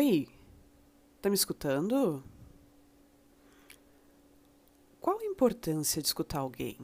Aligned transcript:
Oi, 0.00 0.28
tá 1.20 1.28
me 1.28 1.34
escutando? 1.34 2.22
Qual 5.00 5.18
a 5.18 5.24
importância 5.24 6.00
de 6.00 6.06
escutar 6.06 6.38
alguém? 6.38 6.78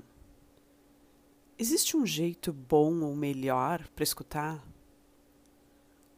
Existe 1.57 1.97
um 1.97 2.05
jeito 2.05 2.53
bom 2.53 3.03
ou 3.03 3.15
melhor 3.15 3.87
para 3.95 4.03
escutar? 4.03 4.67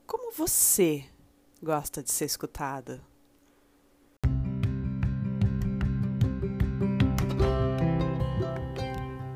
Como 0.06 0.32
você 0.32 1.04
gosta 1.62 2.02
de 2.02 2.10
ser 2.10 2.24
escutada? 2.24 3.04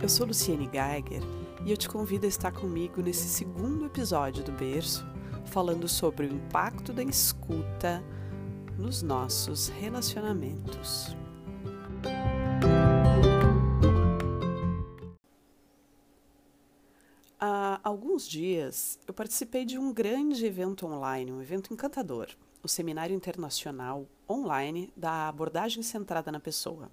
Eu 0.02 0.08
sou 0.08 0.26
Luciene 0.26 0.64
Geiger 0.64 1.22
e 1.66 1.70
eu 1.70 1.76
te 1.76 1.90
convido 1.90 2.24
a 2.24 2.28
estar 2.30 2.52
comigo 2.52 3.02
nesse 3.02 3.28
segundo 3.28 3.84
episódio 3.84 4.42
do 4.42 4.50
Berço, 4.50 5.09
falando 5.50 5.88
sobre 5.88 6.26
o 6.26 6.32
impacto 6.32 6.92
da 6.92 7.02
escuta 7.02 8.02
nos 8.78 9.02
nossos 9.02 9.68
relacionamentos. 9.68 11.16
Há 17.38 17.80
alguns 17.82 18.28
dias 18.28 18.98
eu 19.08 19.12
participei 19.12 19.64
de 19.64 19.76
um 19.76 19.92
grande 19.92 20.46
evento 20.46 20.86
online, 20.86 21.32
um 21.32 21.42
evento 21.42 21.74
encantador, 21.74 22.28
o 22.62 22.68
Seminário 22.68 23.16
Internacional 23.16 24.06
Online 24.28 24.92
da 24.96 25.26
Abordagem 25.26 25.82
Centrada 25.82 26.30
na 26.30 26.38
Pessoa. 26.38 26.90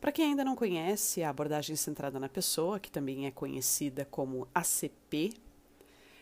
Para 0.00 0.10
quem 0.10 0.30
ainda 0.30 0.44
não 0.44 0.56
conhece 0.56 1.22
a 1.22 1.30
abordagem 1.30 1.76
centrada 1.76 2.18
na 2.18 2.28
pessoa, 2.28 2.78
que 2.78 2.90
também 2.90 3.26
é 3.26 3.30
conhecida 3.30 4.04
como 4.04 4.46
ACP, 4.54 5.32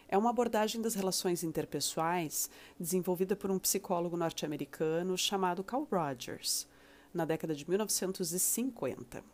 é 0.09 0.17
uma 0.17 0.31
abordagem 0.31 0.81
das 0.81 0.95
relações 0.95 1.43
interpessoais 1.43 2.51
desenvolvida 2.79 3.35
por 3.35 3.51
um 3.51 3.59
psicólogo 3.59 4.17
norte-americano 4.17 5.17
chamado 5.17 5.65
Carl 5.65 5.87
Rogers, 5.91 6.67
na 7.13 7.24
década 7.24 7.55
de 7.55 7.69
1950. 7.69 9.24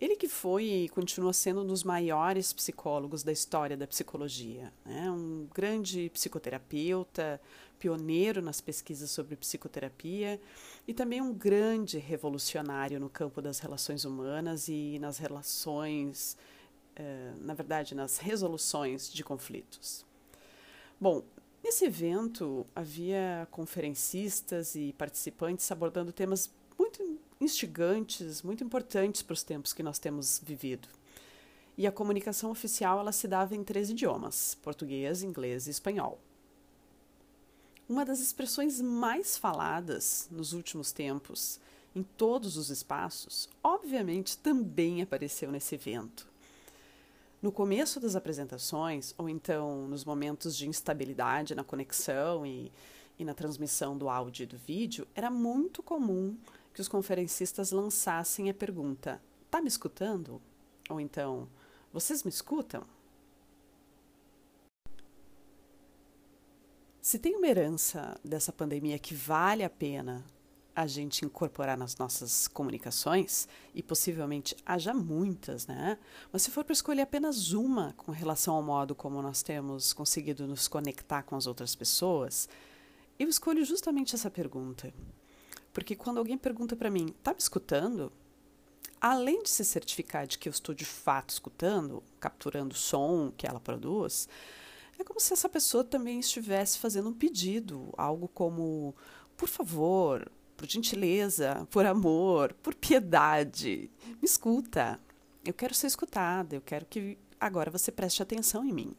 Ele 0.00 0.16
que 0.16 0.28
foi 0.28 0.64
e 0.64 0.88
continua 0.88 1.32
sendo 1.32 1.60
um 1.60 1.66
dos 1.66 1.84
maiores 1.84 2.54
psicólogos 2.54 3.22
da 3.22 3.32
história 3.32 3.76
da 3.76 3.86
psicologia, 3.86 4.72
né? 4.82 5.10
um 5.10 5.46
grande 5.52 6.08
psicoterapeuta, 6.14 7.38
pioneiro 7.78 8.40
nas 8.40 8.62
pesquisas 8.62 9.10
sobre 9.10 9.36
psicoterapia 9.36 10.40
e 10.88 10.94
também 10.94 11.20
um 11.20 11.34
grande 11.34 11.98
revolucionário 11.98 12.98
no 12.98 13.10
campo 13.10 13.42
das 13.42 13.58
relações 13.58 14.06
humanas 14.06 14.68
e 14.68 14.98
nas 14.98 15.18
relações, 15.18 16.34
na 17.40 17.54
verdade, 17.54 17.94
nas 17.94 18.18
resoluções 18.18 19.12
de 19.12 19.24
conflitos. 19.24 20.04
Bom, 21.00 21.24
nesse 21.62 21.84
evento 21.84 22.66
havia 22.74 23.48
conferencistas 23.50 24.74
e 24.74 24.92
participantes 24.98 25.70
abordando 25.70 26.12
temas 26.12 26.50
muito 26.78 27.18
instigantes, 27.40 28.42
muito 28.42 28.62
importantes 28.62 29.22
para 29.22 29.34
os 29.34 29.42
tempos 29.42 29.72
que 29.72 29.82
nós 29.82 29.98
temos 29.98 30.40
vivido. 30.44 30.88
E 31.76 31.86
a 31.86 31.92
comunicação 31.92 32.50
oficial 32.50 33.00
ela 33.00 33.12
se 33.12 33.26
dava 33.26 33.54
em 33.54 33.64
três 33.64 33.90
idiomas: 33.90 34.54
português, 34.62 35.22
inglês 35.22 35.66
e 35.66 35.70
espanhol. 35.70 36.20
Uma 37.88 38.04
das 38.04 38.20
expressões 38.20 38.80
mais 38.80 39.36
faladas 39.36 40.28
nos 40.30 40.52
últimos 40.52 40.92
tempos, 40.92 41.58
em 41.94 42.02
todos 42.02 42.56
os 42.56 42.70
espaços, 42.70 43.48
obviamente 43.64 44.38
também 44.38 45.02
apareceu 45.02 45.50
nesse 45.50 45.74
evento. 45.74 46.29
No 47.42 47.50
começo 47.50 47.98
das 47.98 48.14
apresentações, 48.14 49.14
ou 49.16 49.26
então 49.26 49.88
nos 49.88 50.04
momentos 50.04 50.54
de 50.54 50.68
instabilidade 50.68 51.54
na 51.54 51.64
conexão 51.64 52.44
e, 52.44 52.70
e 53.18 53.24
na 53.24 53.32
transmissão 53.32 53.96
do 53.96 54.10
áudio 54.10 54.42
e 54.42 54.46
do 54.46 54.58
vídeo, 54.58 55.08
era 55.14 55.30
muito 55.30 55.82
comum 55.82 56.36
que 56.74 56.82
os 56.82 56.88
conferencistas 56.88 57.72
lançassem 57.72 58.50
a 58.50 58.54
pergunta: 58.54 59.22
Tá 59.50 59.62
me 59.62 59.68
escutando? 59.68 60.40
Ou 60.90 61.00
então, 61.00 61.48
vocês 61.90 62.22
me 62.24 62.30
escutam? 62.30 62.84
Se 67.00 67.18
tem 67.18 67.34
uma 67.36 67.46
herança 67.46 68.20
dessa 68.22 68.52
pandemia 68.52 68.98
que 68.98 69.14
vale 69.14 69.64
a 69.64 69.70
pena 69.70 70.22
a 70.82 70.86
gente 70.86 71.24
incorporar 71.24 71.76
nas 71.76 71.96
nossas 71.96 72.48
comunicações, 72.48 73.48
e 73.74 73.82
possivelmente 73.82 74.56
haja 74.64 74.92
muitas, 74.92 75.66
né? 75.66 75.98
Mas 76.32 76.42
se 76.42 76.50
for 76.50 76.64
para 76.64 76.72
escolher 76.72 77.02
apenas 77.02 77.52
uma 77.52 77.92
com 77.96 78.12
relação 78.12 78.54
ao 78.54 78.62
modo 78.62 78.94
como 78.94 79.22
nós 79.22 79.42
temos 79.42 79.92
conseguido 79.92 80.46
nos 80.46 80.68
conectar 80.68 81.22
com 81.22 81.36
as 81.36 81.46
outras 81.46 81.74
pessoas, 81.74 82.48
eu 83.18 83.28
escolho 83.28 83.64
justamente 83.64 84.14
essa 84.14 84.30
pergunta. 84.30 84.92
Porque 85.72 85.94
quando 85.94 86.18
alguém 86.18 86.36
pergunta 86.36 86.74
para 86.74 86.90
mim, 86.90 87.14
tá 87.22 87.32
me 87.32 87.38
escutando? 87.38 88.12
Além 89.00 89.42
de 89.42 89.50
se 89.50 89.64
certificar 89.64 90.26
de 90.26 90.38
que 90.38 90.48
eu 90.48 90.50
estou 90.50 90.74
de 90.74 90.84
fato 90.84 91.30
escutando, 91.30 92.02
capturando 92.18 92.74
o 92.74 92.78
som 92.78 93.32
que 93.36 93.46
ela 93.46 93.60
produz, 93.60 94.28
é 94.98 95.04
como 95.04 95.18
se 95.18 95.32
essa 95.32 95.48
pessoa 95.48 95.82
também 95.82 96.20
estivesse 96.20 96.78
fazendo 96.78 97.08
um 97.08 97.14
pedido, 97.14 97.92
algo 97.96 98.28
como, 98.28 98.94
por 99.36 99.48
favor, 99.48 100.30
por 100.60 100.68
gentileza, 100.68 101.66
por 101.70 101.86
amor, 101.86 102.52
por 102.62 102.74
piedade, 102.74 103.90
me 104.06 104.24
escuta. 104.24 105.00
Eu 105.42 105.54
quero 105.54 105.74
ser 105.74 105.86
escutada, 105.86 106.54
eu 106.54 106.60
quero 106.60 106.84
que 106.84 107.16
agora 107.40 107.70
você 107.70 107.90
preste 107.90 108.22
atenção 108.22 108.62
em 108.62 108.70
mim. 108.70 108.94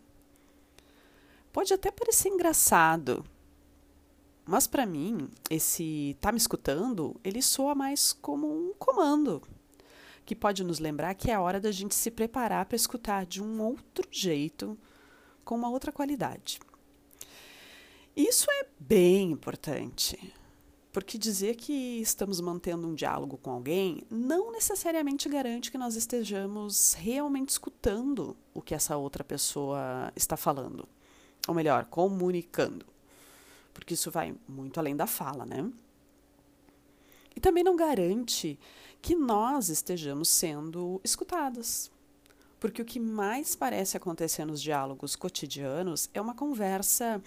Pode 1.53 1.71
até 1.71 1.91
parecer 1.91 2.29
engraçado, 2.29 3.23
mas 4.43 4.65
para 4.65 4.87
mim, 4.87 5.29
esse 5.51 6.17
tá 6.19 6.31
me 6.31 6.39
escutando, 6.39 7.15
ele 7.23 7.43
soa 7.43 7.75
mais 7.75 8.11
como 8.11 8.47
um 8.47 8.73
comando, 8.73 9.39
que 10.25 10.35
pode 10.35 10.63
nos 10.63 10.79
lembrar 10.79 11.13
que 11.13 11.29
é 11.29 11.37
hora 11.37 11.59
da 11.59 11.71
gente 11.71 11.93
se 11.93 12.09
preparar 12.09 12.65
para 12.65 12.75
escutar 12.75 13.23
de 13.23 13.39
um 13.39 13.61
outro 13.61 14.07
jeito, 14.09 14.75
com 15.45 15.53
uma 15.53 15.69
outra 15.69 15.91
qualidade. 15.91 16.59
Isso 18.15 18.49
é 18.49 18.65
bem 18.79 19.29
importante, 19.29 20.33
porque 20.91 21.17
dizer 21.17 21.55
que 21.55 22.01
estamos 22.01 22.41
mantendo 22.41 22.87
um 22.87 22.93
diálogo 22.93 23.37
com 23.37 23.51
alguém 23.51 24.03
não 24.09 24.51
necessariamente 24.51 25.29
garante 25.29 25.71
que 25.71 25.77
nós 25.77 25.95
estejamos 25.95 26.93
realmente 26.93 27.49
escutando 27.49 28.35
o 28.53 28.61
que 28.61 28.75
essa 28.75 28.97
outra 28.97 29.23
pessoa 29.23 30.11
está 30.15 30.35
falando, 30.35 30.87
ou 31.47 31.55
melhor, 31.55 31.85
comunicando 31.85 32.85
porque 33.73 33.93
isso 33.93 34.11
vai 34.11 34.35
muito 34.47 34.79
além 34.79 34.95
da 34.95 35.07
fala, 35.07 35.45
né? 35.45 35.69
E 37.35 37.39
também 37.39 37.63
não 37.63 37.75
garante 37.75 38.59
que 39.01 39.15
nós 39.15 39.69
estejamos 39.69 40.29
sendo 40.29 40.99
escutadas. 41.03 41.89
Porque 42.59 42.81
o 42.81 42.85
que 42.85 42.99
mais 42.99 43.55
parece 43.55 43.97
acontecer 43.97 44.45
nos 44.45 44.61
diálogos 44.61 45.15
cotidianos 45.15 46.09
é 46.13 46.21
uma 46.21 46.35
conversa, 46.35 47.21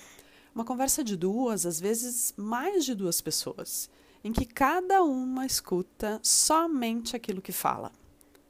uma 0.55 0.65
conversa 0.65 1.03
de 1.03 1.17
duas, 1.17 1.67
às 1.67 1.81
vezes 1.81 2.33
mais 2.37 2.85
de 2.85 2.95
duas 2.95 3.21
pessoas, 3.21 3.91
em 4.23 4.33
que 4.33 4.45
cada 4.47 5.03
uma 5.03 5.45
escuta 5.45 6.21
somente 6.23 7.17
aquilo 7.17 7.43
que 7.43 7.53
fala. 7.53 7.91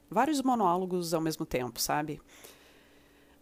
Vários 0.09 0.41
monólogos 0.41 1.13
ao 1.13 1.21
mesmo 1.21 1.45
tempo, 1.45 1.81
sabe? 1.81 2.21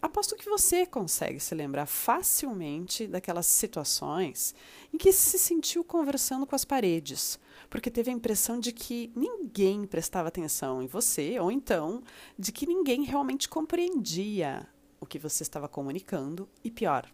Aposto 0.02 0.36
que 0.36 0.50
você 0.50 0.86
consegue 0.86 1.40
se 1.40 1.56
lembrar 1.56 1.86
facilmente 1.86 3.08
daquelas 3.08 3.46
situações 3.46 4.54
em 4.94 4.98
que 4.98 5.14
se 5.14 5.40
sentiu 5.40 5.82
conversando 5.82 6.46
com 6.46 6.56
as 6.56 6.66
paredes, 6.66 7.40
porque 7.70 7.90
teve 7.90 8.12
a 8.12 8.14
impressão 8.14 8.60
de 8.60 8.74
que 8.74 9.12
ninguém 9.16 9.86
prestava 9.86 10.28
atenção 10.28 10.82
em 10.82 10.88
você, 10.88 11.40
ou 11.40 11.50
então 11.50 12.04
de 12.38 12.52
que 12.52 12.66
ninguém 12.66 13.04
realmente 13.04 13.48
compreendia 13.48 14.68
o 15.00 15.06
que 15.06 15.18
você 15.18 15.44
estava 15.44 15.70
comunicando, 15.70 16.50
e 16.64 16.70
pior, 16.70 17.10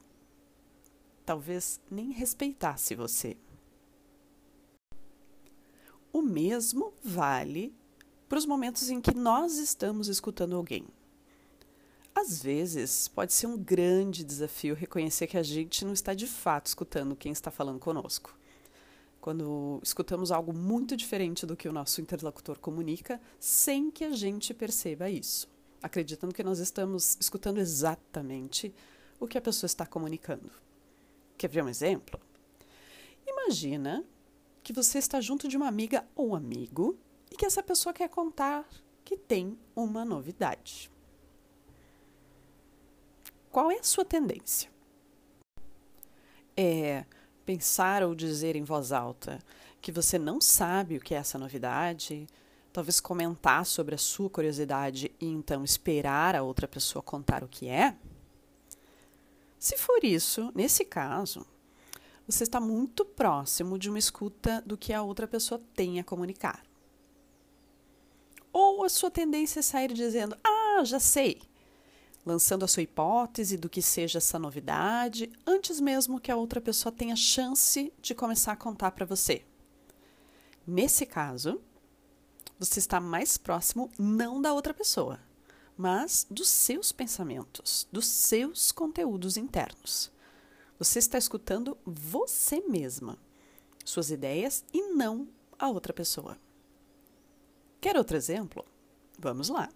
talvez 1.29 1.79
nem 1.91 2.09
respeitasse 2.09 2.95
você. 2.95 3.37
O 6.11 6.23
mesmo 6.23 6.91
vale 7.03 7.71
para 8.27 8.39
os 8.39 8.47
momentos 8.47 8.89
em 8.89 8.99
que 8.99 9.13
nós 9.13 9.59
estamos 9.59 10.07
escutando 10.07 10.55
alguém. 10.55 10.87
Às 12.15 12.41
vezes, 12.41 13.07
pode 13.07 13.31
ser 13.31 13.45
um 13.45 13.55
grande 13.55 14.23
desafio 14.23 14.73
reconhecer 14.73 15.27
que 15.27 15.37
a 15.37 15.43
gente 15.43 15.85
não 15.85 15.93
está 15.93 16.15
de 16.15 16.25
fato 16.25 16.65
escutando 16.65 17.15
quem 17.15 17.31
está 17.31 17.51
falando 17.51 17.77
conosco. 17.77 18.35
Quando 19.21 19.79
escutamos 19.83 20.31
algo 20.31 20.51
muito 20.51 20.97
diferente 20.97 21.45
do 21.45 21.55
que 21.55 21.69
o 21.69 21.73
nosso 21.73 22.01
interlocutor 22.01 22.57
comunica, 22.57 23.21
sem 23.39 23.91
que 23.91 24.03
a 24.03 24.13
gente 24.13 24.51
perceba 24.51 25.11
isso, 25.11 25.47
acreditando 25.79 26.33
que 26.33 26.41
nós 26.41 26.57
estamos 26.57 27.17
escutando 27.19 27.59
exatamente 27.59 28.73
o 29.19 29.27
que 29.27 29.37
a 29.37 29.41
pessoa 29.41 29.67
está 29.67 29.85
comunicando. 29.85 30.49
Quer 31.39 31.47
ver 31.47 31.63
um 31.63 31.69
exemplo? 31.69 32.19
Imagina 33.25 34.03
que 34.61 34.73
você 34.73 34.97
está 34.97 35.21
junto 35.21 35.47
de 35.47 35.55
uma 35.55 35.69
amiga 35.69 36.05
ou 36.13 36.35
amigo 36.35 36.99
e 37.31 37.37
que 37.37 37.45
essa 37.45 37.63
pessoa 37.63 37.93
quer 37.93 38.09
contar 38.09 38.67
que 39.05 39.15
tem 39.15 39.57
uma 39.73 40.03
novidade. 40.03 40.91
Qual 43.49 43.71
é 43.71 43.79
a 43.79 43.83
sua 43.83 44.03
tendência? 44.03 44.69
É 46.57 47.05
Pensar 47.45 48.03
ou 48.03 48.13
dizer 48.13 48.57
em 48.57 48.63
voz 48.65 48.91
alta 48.91 49.39
que 49.81 49.93
você 49.93 50.19
não 50.19 50.41
sabe 50.41 50.97
o 50.97 50.99
que 50.99 51.15
é 51.15 51.17
essa 51.17 51.39
novidade, 51.39 52.27
talvez 52.73 52.99
comentar 52.99 53.65
sobre 53.65 53.95
a 53.95 53.97
sua 53.97 54.29
curiosidade 54.29 55.11
e 55.19 55.25
então 55.25 55.63
esperar 55.63 56.35
a 56.35 56.43
outra 56.43 56.67
pessoa 56.67 57.01
contar 57.01 57.45
o 57.45 57.47
que 57.47 57.69
é? 57.69 57.95
Se 59.59 59.77
for 59.77 60.05
isso, 60.05 60.51
nesse 60.55 60.85
caso, 60.85 61.45
você 62.25 62.43
está 62.43 62.61
muito 62.61 63.03
próximo 63.03 63.77
de 63.77 63.89
uma 63.89 63.99
escuta 63.99 64.63
do 64.65 64.77
que 64.77 64.93
a 64.93 65.03
outra 65.03 65.27
pessoa 65.27 65.61
tem 65.75 65.99
a 65.99 66.03
comunicar. 66.03 66.63
Ou 68.53 68.85
a 68.85 68.89
sua 68.89 69.11
tendência 69.11 69.59
é 69.59 69.63
sair 69.63 69.91
dizendo: 69.91 70.37
Ah, 70.41 70.81
já 70.85 70.99
sei, 70.99 71.41
lançando 72.25 72.63
a 72.63 72.67
sua 72.69 72.83
hipótese 72.83 73.57
do 73.57 73.69
que 73.69 73.81
seja 73.81 74.19
essa 74.19 74.39
novidade, 74.39 75.29
antes 75.45 75.81
mesmo 75.81 76.21
que 76.21 76.31
a 76.31 76.37
outra 76.37 76.61
pessoa 76.61 76.91
tenha 76.91 77.15
chance 77.17 77.91
de 78.01 78.15
começar 78.15 78.53
a 78.53 78.57
contar 78.57 78.91
para 78.91 79.05
você. 79.05 79.43
Nesse 80.65 81.05
caso, 81.05 81.59
você 82.57 82.79
está 82.79 83.01
mais 83.01 83.37
próximo 83.37 83.91
não 83.99 84.41
da 84.41 84.53
outra 84.53 84.73
pessoa, 84.73 85.19
mas 85.79 86.27
dos 86.29 86.49
seus 86.49 86.91
pensamentos, 86.91 87.87
dos 87.89 88.05
seus 88.05 88.69
conteúdos 88.69 89.37
internos. 89.37 90.11
Você 90.77 90.99
está 90.99 91.17
escutando 91.17 91.77
você 91.85 92.59
mesma, 92.67 93.17
suas 93.85 94.11
ideias 94.11 94.65
e 94.73 94.81
não 94.93 95.29
a 95.57 95.69
outra 95.69 95.93
pessoa. 95.93 96.37
Quer 97.79 97.95
outro 97.95 98.17
exemplo? 98.17 98.65
Vamos 99.17 99.47
lá. 99.47 99.69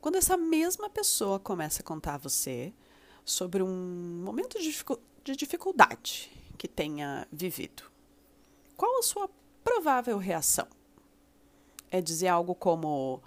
Quando 0.00 0.16
essa 0.16 0.36
mesma 0.36 0.90
pessoa 0.90 1.38
começa 1.38 1.80
a 1.80 1.84
contar 1.84 2.14
a 2.14 2.18
você 2.18 2.74
sobre 3.24 3.62
um 3.62 4.22
momento 4.24 4.58
de 4.58 5.36
dificuldade 5.36 6.32
que 6.58 6.66
tenha 6.66 7.28
vivido, 7.30 7.84
qual 8.76 8.98
a 8.98 9.04
sua 9.04 9.30
provável 9.62 10.18
reação? 10.18 10.66
É 11.92 12.00
dizer 12.00 12.26
algo 12.26 12.56
como: 12.56 13.22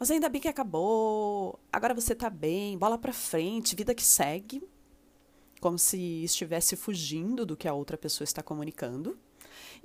Mas 0.00 0.10
ainda 0.10 0.30
bem 0.30 0.40
que 0.40 0.48
acabou, 0.48 1.60
agora 1.70 1.92
você 1.92 2.14
tá 2.14 2.30
bem, 2.30 2.78
bola 2.78 2.96
pra 2.96 3.12
frente, 3.12 3.76
vida 3.76 3.94
que 3.94 4.02
segue. 4.02 4.66
Como 5.60 5.78
se 5.78 6.24
estivesse 6.24 6.74
fugindo 6.74 7.44
do 7.44 7.54
que 7.54 7.68
a 7.68 7.74
outra 7.74 7.98
pessoa 7.98 8.24
está 8.24 8.42
comunicando. 8.42 9.18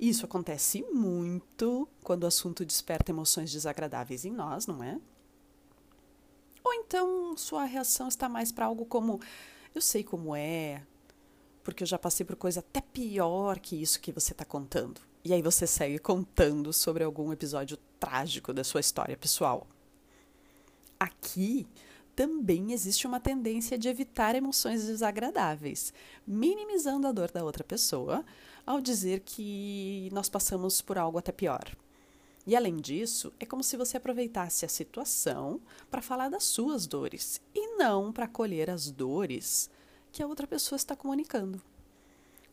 Isso 0.00 0.24
acontece 0.24 0.82
muito 0.90 1.86
quando 2.02 2.24
o 2.24 2.26
assunto 2.26 2.64
desperta 2.64 3.12
emoções 3.12 3.52
desagradáveis 3.52 4.24
em 4.24 4.32
nós, 4.32 4.66
não 4.66 4.82
é? 4.82 4.98
Ou 6.64 6.72
então 6.72 7.36
sua 7.36 7.66
reação 7.66 8.08
está 8.08 8.26
mais 8.26 8.50
para 8.50 8.64
algo 8.64 8.86
como: 8.86 9.20
eu 9.74 9.82
sei 9.82 10.02
como 10.02 10.34
é, 10.34 10.82
porque 11.62 11.82
eu 11.82 11.86
já 11.86 11.98
passei 11.98 12.24
por 12.24 12.36
coisa 12.36 12.60
até 12.60 12.80
pior 12.80 13.58
que 13.58 13.76
isso 13.76 14.00
que 14.00 14.12
você 14.12 14.32
está 14.32 14.46
contando. 14.46 14.98
E 15.22 15.34
aí 15.34 15.42
você 15.42 15.66
segue 15.66 15.98
contando 15.98 16.72
sobre 16.72 17.04
algum 17.04 17.34
episódio 17.34 17.76
trágico 18.00 18.54
da 18.54 18.64
sua 18.64 18.80
história 18.80 19.14
pessoal. 19.14 19.66
Aqui 20.98 21.66
também 22.14 22.72
existe 22.72 23.06
uma 23.06 23.20
tendência 23.20 23.76
de 23.76 23.88
evitar 23.88 24.34
emoções 24.34 24.86
desagradáveis, 24.86 25.92
minimizando 26.26 27.06
a 27.06 27.12
dor 27.12 27.30
da 27.30 27.44
outra 27.44 27.62
pessoa 27.62 28.24
ao 28.64 28.80
dizer 28.80 29.20
que 29.20 30.08
nós 30.12 30.28
passamos 30.28 30.80
por 30.80 30.96
algo 30.96 31.18
até 31.18 31.30
pior. 31.30 31.76
E 32.46 32.56
além 32.56 32.76
disso, 32.76 33.32
é 33.38 33.44
como 33.44 33.62
se 33.62 33.76
você 33.76 33.96
aproveitasse 33.96 34.64
a 34.64 34.68
situação 34.68 35.60
para 35.90 36.00
falar 36.00 36.28
das 36.28 36.44
suas 36.44 36.86
dores 36.86 37.40
e 37.54 37.76
não 37.76 38.12
para 38.12 38.24
acolher 38.24 38.70
as 38.70 38.90
dores 38.90 39.68
que 40.10 40.22
a 40.22 40.26
outra 40.26 40.46
pessoa 40.46 40.76
está 40.76 40.96
comunicando. 40.96 41.60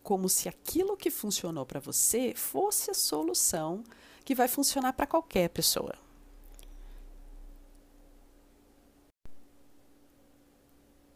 Como 0.02 0.28
se 0.28 0.50
aquilo 0.50 0.98
que 0.98 1.10
funcionou 1.10 1.66
para 1.66 1.80
você 1.80 2.34
fosse 2.36 2.92
a 2.92 2.94
solução 2.94 3.84
que 4.26 4.36
vai 4.36 4.48
funcionar 4.48 4.94
para 4.94 5.08
qualquer 5.08 5.50
pessoa. 5.50 6.03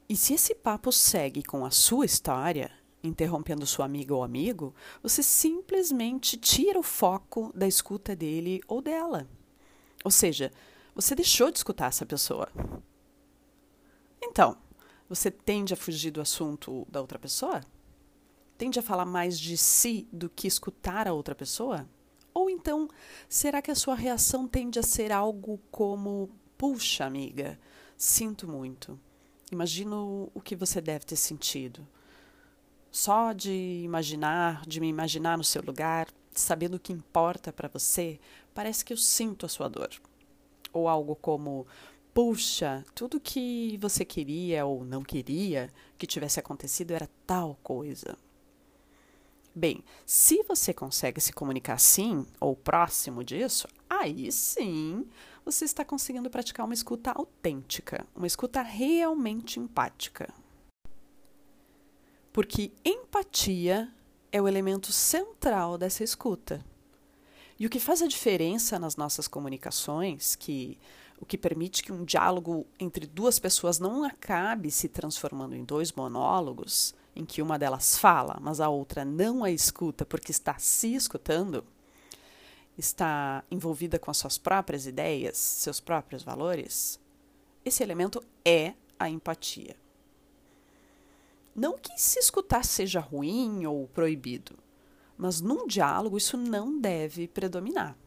E 0.09 0.15
se 0.15 0.33
esse 0.33 0.55
papo 0.55 0.89
segue 0.89 1.43
com 1.43 1.65
a 1.65 1.71
sua 1.71 2.05
história, 2.05 2.71
interrompendo 3.03 3.65
sua 3.65 3.85
amiga 3.85 4.15
ou 4.15 4.23
amigo, 4.23 4.73
você 5.03 5.21
simplesmente 5.21 6.37
tira 6.37 6.79
o 6.79 6.83
foco 6.83 7.51
da 7.53 7.67
escuta 7.67 8.15
dele 8.15 8.61
ou 8.67 8.81
dela. 8.81 9.27
Ou 10.05 10.11
seja, 10.11 10.51
você 10.95 11.13
deixou 11.13 11.51
de 11.51 11.57
escutar 11.57 11.87
essa 11.87 12.05
pessoa. 12.05 12.49
Então, 14.21 14.57
você 15.09 15.29
tende 15.29 15.73
a 15.73 15.77
fugir 15.77 16.11
do 16.11 16.21
assunto 16.21 16.87
da 16.89 17.01
outra 17.01 17.19
pessoa? 17.19 17.61
Tende 18.57 18.79
a 18.79 18.83
falar 18.83 19.05
mais 19.05 19.37
de 19.37 19.57
si 19.57 20.07
do 20.11 20.29
que 20.29 20.47
escutar 20.47 21.07
a 21.07 21.13
outra 21.13 21.35
pessoa? 21.35 21.87
Ou 22.33 22.49
então, 22.49 22.87
será 23.27 23.61
que 23.61 23.71
a 23.71 23.75
sua 23.75 23.95
reação 23.95 24.47
tende 24.47 24.79
a 24.79 24.83
ser 24.83 25.11
algo 25.11 25.59
como: 25.69 26.29
puxa, 26.57 27.05
amiga, 27.05 27.59
sinto 27.97 28.47
muito. 28.47 28.99
Imagino 29.51 30.29
o 30.33 30.41
que 30.41 30.55
você 30.55 30.81
deve 30.81 31.05
ter 31.05 31.15
sentido. 31.15 31.87
Só 32.91 33.31
de 33.31 33.81
imaginar, 33.83 34.65
de 34.65 34.79
me 34.79 34.87
imaginar 34.87 35.37
no 35.37 35.43
seu 35.43 35.61
lugar, 35.61 36.07
sabendo 36.31 36.75
o 36.75 36.79
que 36.79 36.93
importa 36.93 37.53
para 37.53 37.69
você, 37.69 38.19
parece 38.53 38.83
que 38.83 38.91
eu 38.91 38.97
sinto 38.97 39.45
a 39.45 39.49
sua 39.49 39.69
dor. 39.69 39.89
Ou 40.73 40.87
algo 40.87 41.15
como: 41.15 41.65
puxa, 42.13 42.83
tudo 42.93 43.19
que 43.19 43.77
você 43.79 44.03
queria 44.03 44.65
ou 44.65 44.83
não 44.83 45.03
queria 45.03 45.69
que 45.97 46.07
tivesse 46.07 46.39
acontecido 46.39 46.91
era 46.91 47.09
tal 47.25 47.57
coisa. 47.63 48.17
Bem, 49.53 49.83
se 50.05 50.43
você 50.43 50.73
consegue 50.73 51.19
se 51.19 51.33
comunicar 51.33 51.73
assim, 51.73 52.25
ou 52.39 52.55
próximo 52.55 53.23
disso, 53.23 53.67
aí 53.89 54.31
sim 54.31 55.07
você 55.51 55.63
está 55.63 55.85
conseguindo 55.85 56.29
praticar 56.29 56.65
uma 56.65 56.73
escuta 56.73 57.11
autêntica, 57.11 58.05
uma 58.13 58.27
escuta 58.27 58.61
realmente 58.61 59.59
empática. 59.61 60.33
Porque 62.33 62.71
empatia 62.83 63.89
é 64.29 64.41
o 64.41 64.47
elemento 64.47 64.91
central 64.91 65.77
dessa 65.77 66.03
escuta. 66.03 66.63
E 67.57 67.65
o 67.65 67.69
que 67.69 67.79
faz 67.79 68.01
a 68.01 68.07
diferença 68.07 68.77
nas 68.77 68.97
nossas 68.97 69.25
comunicações, 69.25 70.35
que 70.35 70.77
o 71.19 71.25
que 71.25 71.37
permite 71.37 71.81
que 71.81 71.93
um 71.93 72.03
diálogo 72.03 72.67
entre 72.77 73.07
duas 73.07 73.39
pessoas 73.39 73.79
não 73.79 74.03
acabe 74.03 74.69
se 74.69 74.89
transformando 74.89 75.55
em 75.55 75.63
dois 75.63 75.93
monólogos, 75.93 76.93
em 77.15 77.25
que 77.25 77.41
uma 77.41 77.57
delas 77.57 77.97
fala, 77.97 78.37
mas 78.41 78.59
a 78.59 78.67
outra 78.67 79.05
não 79.05 79.45
a 79.45 79.49
escuta 79.49 80.05
porque 80.05 80.29
está 80.29 80.59
se 80.59 80.93
escutando, 80.93 81.63
está 82.77 83.43
envolvida 83.49 83.97
com 83.97 84.11
as 84.11 84.17
suas 84.17 84.37
próprias 84.37 84.85
ideias, 84.85 85.37
seus 85.37 85.79
próprios 85.79 86.23
valores, 86.23 86.99
esse 87.65 87.83
elemento 87.83 88.23
é 88.45 88.73
a 88.99 89.09
empatia. 89.09 89.75
Não 91.55 91.77
que 91.77 91.99
se 91.99 92.19
escutar 92.19 92.63
seja 92.63 92.99
ruim 92.99 93.65
ou 93.65 93.87
proibido, 93.87 94.55
mas 95.17 95.41
num 95.41 95.65
diálogo 95.65 96.17
isso 96.17 96.37
não 96.37 96.79
deve 96.79 97.27
predominar. 97.27 97.97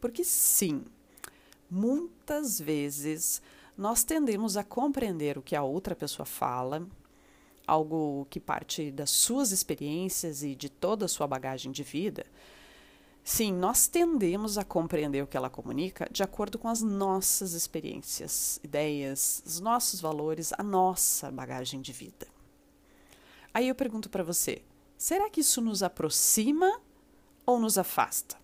Porque 0.00 0.24
sim, 0.24 0.84
muitas 1.70 2.60
vezes 2.60 3.40
nós 3.78 4.04
tendemos 4.04 4.56
a 4.56 4.64
compreender 4.64 5.38
o 5.38 5.42
que 5.42 5.56
a 5.56 5.62
outra 5.62 5.94
pessoa 5.94 6.26
fala, 6.26 6.86
algo 7.66 8.26
que 8.28 8.38
parte 8.38 8.90
das 8.90 9.10
suas 9.10 9.52
experiências 9.52 10.42
e 10.42 10.54
de 10.54 10.68
toda 10.68 11.06
a 11.06 11.08
sua 11.08 11.26
bagagem 11.26 11.72
de 11.72 11.82
vida, 11.82 12.26
Sim, 13.26 13.54
nós 13.54 13.88
tendemos 13.88 14.58
a 14.58 14.64
compreender 14.64 15.22
o 15.22 15.26
que 15.26 15.34
ela 15.34 15.48
comunica 15.48 16.06
de 16.12 16.22
acordo 16.22 16.58
com 16.58 16.68
as 16.68 16.82
nossas 16.82 17.54
experiências, 17.54 18.60
ideias, 18.62 19.42
os 19.46 19.60
nossos 19.60 19.98
valores, 19.98 20.52
a 20.58 20.62
nossa 20.62 21.32
bagagem 21.32 21.80
de 21.80 21.90
vida. 21.90 22.26
Aí 23.54 23.66
eu 23.66 23.74
pergunto 23.74 24.10
para 24.10 24.22
você: 24.22 24.60
será 24.98 25.30
que 25.30 25.40
isso 25.40 25.62
nos 25.62 25.82
aproxima 25.82 26.78
ou 27.46 27.58
nos 27.58 27.78
afasta? 27.78 28.36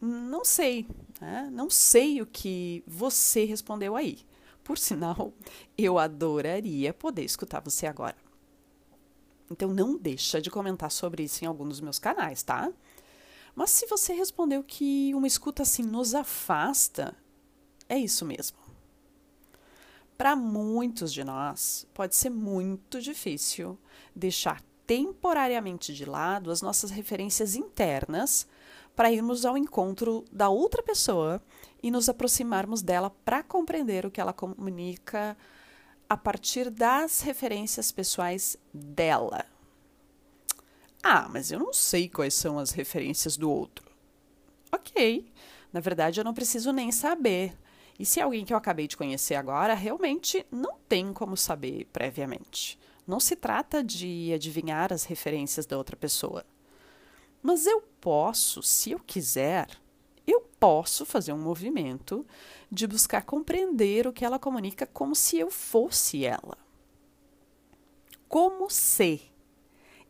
Não 0.00 0.44
sei, 0.44 0.86
né? 1.20 1.48
não 1.50 1.68
sei 1.68 2.22
o 2.22 2.26
que 2.26 2.84
você 2.86 3.44
respondeu 3.44 3.96
aí. 3.96 4.18
Por 4.62 4.78
sinal, 4.78 5.32
eu 5.76 5.98
adoraria 5.98 6.94
poder 6.94 7.24
escutar 7.24 7.60
você 7.60 7.86
agora. 7.86 8.23
Então 9.50 9.72
não 9.72 9.96
deixa 9.96 10.40
de 10.40 10.50
comentar 10.50 10.90
sobre 10.90 11.24
isso 11.24 11.44
em 11.44 11.46
algum 11.46 11.68
dos 11.68 11.80
meus 11.80 11.98
canais, 11.98 12.42
tá? 12.42 12.72
Mas 13.54 13.70
se 13.70 13.86
você 13.86 14.12
respondeu 14.12 14.62
que 14.62 15.14
uma 15.14 15.26
escuta 15.26 15.62
assim 15.62 15.82
nos 15.82 16.14
afasta, 16.14 17.14
é 17.88 17.98
isso 17.98 18.24
mesmo. 18.24 18.56
Para 20.16 20.34
muitos 20.34 21.12
de 21.12 21.24
nós, 21.24 21.86
pode 21.92 22.14
ser 22.16 22.30
muito 22.30 23.00
difícil 23.00 23.78
deixar 24.14 24.62
temporariamente 24.86 25.94
de 25.94 26.04
lado 26.04 26.50
as 26.50 26.62
nossas 26.62 26.90
referências 26.90 27.54
internas 27.54 28.46
para 28.94 29.10
irmos 29.10 29.44
ao 29.44 29.58
encontro 29.58 30.24
da 30.30 30.48
outra 30.48 30.82
pessoa 30.82 31.42
e 31.82 31.90
nos 31.90 32.08
aproximarmos 32.08 32.80
dela 32.80 33.10
para 33.24 33.42
compreender 33.42 34.06
o 34.06 34.10
que 34.10 34.20
ela 34.20 34.32
comunica 34.32 35.36
a 36.08 36.16
partir 36.16 36.70
das 36.70 37.20
referências 37.20 37.90
pessoais 37.90 38.56
dela. 38.72 39.44
Ah, 41.02 41.28
mas 41.30 41.50
eu 41.50 41.58
não 41.58 41.72
sei 41.72 42.08
quais 42.08 42.34
são 42.34 42.58
as 42.58 42.70
referências 42.70 43.36
do 43.36 43.50
outro. 43.50 43.84
Ok, 44.72 45.30
na 45.72 45.80
verdade 45.80 46.18
eu 46.20 46.24
não 46.24 46.34
preciso 46.34 46.72
nem 46.72 46.90
saber. 46.90 47.56
E 47.98 48.04
se 48.04 48.20
é 48.20 48.22
alguém 48.22 48.44
que 48.44 48.52
eu 48.52 48.56
acabei 48.56 48.88
de 48.88 48.96
conhecer 48.96 49.34
agora, 49.34 49.74
realmente 49.74 50.44
não 50.50 50.78
tem 50.88 51.12
como 51.12 51.36
saber 51.36 51.86
previamente. 51.92 52.78
Não 53.06 53.20
se 53.20 53.36
trata 53.36 53.84
de 53.84 54.32
adivinhar 54.32 54.92
as 54.92 55.04
referências 55.04 55.66
da 55.66 55.76
outra 55.76 55.96
pessoa. 55.96 56.44
Mas 57.42 57.66
eu 57.66 57.82
posso, 58.00 58.62
se 58.62 58.92
eu 58.92 58.98
quiser, 58.98 59.68
posso 60.64 61.04
fazer 61.04 61.30
um 61.30 61.38
movimento 61.38 62.26
de 62.72 62.86
buscar 62.86 63.20
compreender 63.20 64.06
o 64.06 64.14
que 64.14 64.24
ela 64.24 64.38
comunica 64.38 64.86
como 64.86 65.14
se 65.14 65.38
eu 65.38 65.50
fosse 65.50 66.24
ela. 66.24 66.56
Como 68.26 68.70
se. 68.70 69.30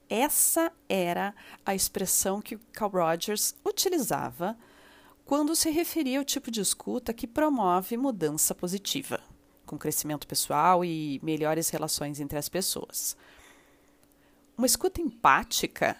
Essa 0.09 0.71
era 0.89 1.35
a 1.67 1.75
expressão 1.75 2.41
que 2.41 2.57
Carl 2.73 2.93
Rogers 2.93 3.57
utilizava 3.65 4.57
quando 5.25 5.57
se 5.57 5.71
referia 5.71 6.21
ao 6.21 6.25
tipo 6.25 6.53
de 6.53 6.61
escuta 6.61 7.13
que 7.13 7.27
promove 7.27 7.97
mudança 7.97 8.55
positiva, 8.55 9.21
com 9.67 9.77
crescimento 9.77 10.25
pessoal 10.25 10.85
e 10.85 11.19
melhores 11.21 11.69
relações 11.69 12.21
entre 12.21 12.39
as 12.39 12.49
pessoas. 12.49 13.17
Uma 14.57 14.69
escuta 14.69 15.01
empática 15.01 15.97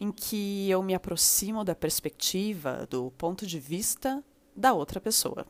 em 0.00 0.12
que 0.12 0.70
eu 0.70 0.82
me 0.82 0.94
aproximo 0.94 1.64
da 1.64 1.74
perspectiva, 1.74 2.86
do 2.88 3.10
ponto 3.12 3.46
de 3.46 3.58
vista 3.58 4.22
da 4.54 4.72
outra 4.72 5.00
pessoa. 5.00 5.46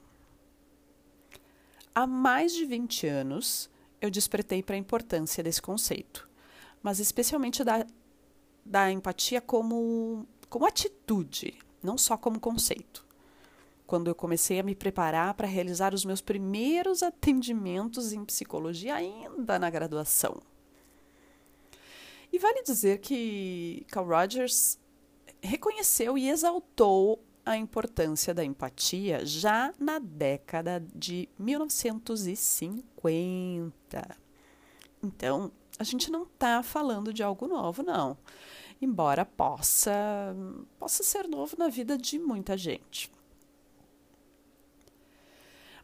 Há 1.95 2.07
mais 2.07 2.53
de 2.53 2.65
20 2.65 3.07
anos 3.07 3.69
eu 4.01 4.11
despertei 4.11 4.63
para 4.63 4.77
a 4.77 4.79
importância 4.79 5.43
desse 5.43 5.61
conceito, 5.61 6.29
mas 6.83 7.01
especialmente 7.01 7.65
da, 7.65 7.85
da 8.65 8.91
empatia 8.91 9.41
como, 9.41 10.27
como 10.49 10.67
atitude, 10.67 11.59
não 11.83 11.99
só 11.99 12.17
como 12.17 12.39
conceito. 12.39 13.05
Quando 13.87 14.09
eu 14.09 14.15
comecei 14.15 14.61
a 14.61 14.63
me 14.63 14.75
preparar 14.75 15.35
para 15.35 15.49
realizar 15.49 15.95
os 15.95 16.05
meus 16.05 16.21
primeiros 16.21 17.03
atendimentos 17.03 18.13
em 18.13 18.25
psicologia, 18.25 18.95
ainda 18.95 19.59
na 19.59 19.71
graduação. 19.71 20.41
E 22.33 22.39
vale 22.39 22.63
dizer 22.63 22.99
que 22.99 23.85
Carl 23.89 24.07
Rogers 24.07 24.79
reconheceu 25.43 26.17
e 26.19 26.29
exaltou 26.29 27.25
a 27.45 27.57
importância 27.57 28.35
da 28.35 28.45
empatia 28.45 29.25
já 29.25 29.73
na 29.79 29.99
década 29.99 30.85
de 30.95 31.29
1950. 31.39 34.19
Então, 35.03 35.51
a 35.79 35.85
gente 35.85 36.11
não 36.11 36.25
está 36.25 36.63
falando 36.63 37.13
de 37.13 37.23
algo 37.23 37.47
novo, 37.47 37.83
não. 37.83 38.19
Embora 38.83 39.25
possa, 39.25 40.37
possa 40.79 41.03
ser 41.03 41.27
novo 41.27 41.57
na 41.59 41.69
vida 41.69 41.97
de 41.97 42.19
muita 42.19 42.57
gente. 42.57 43.11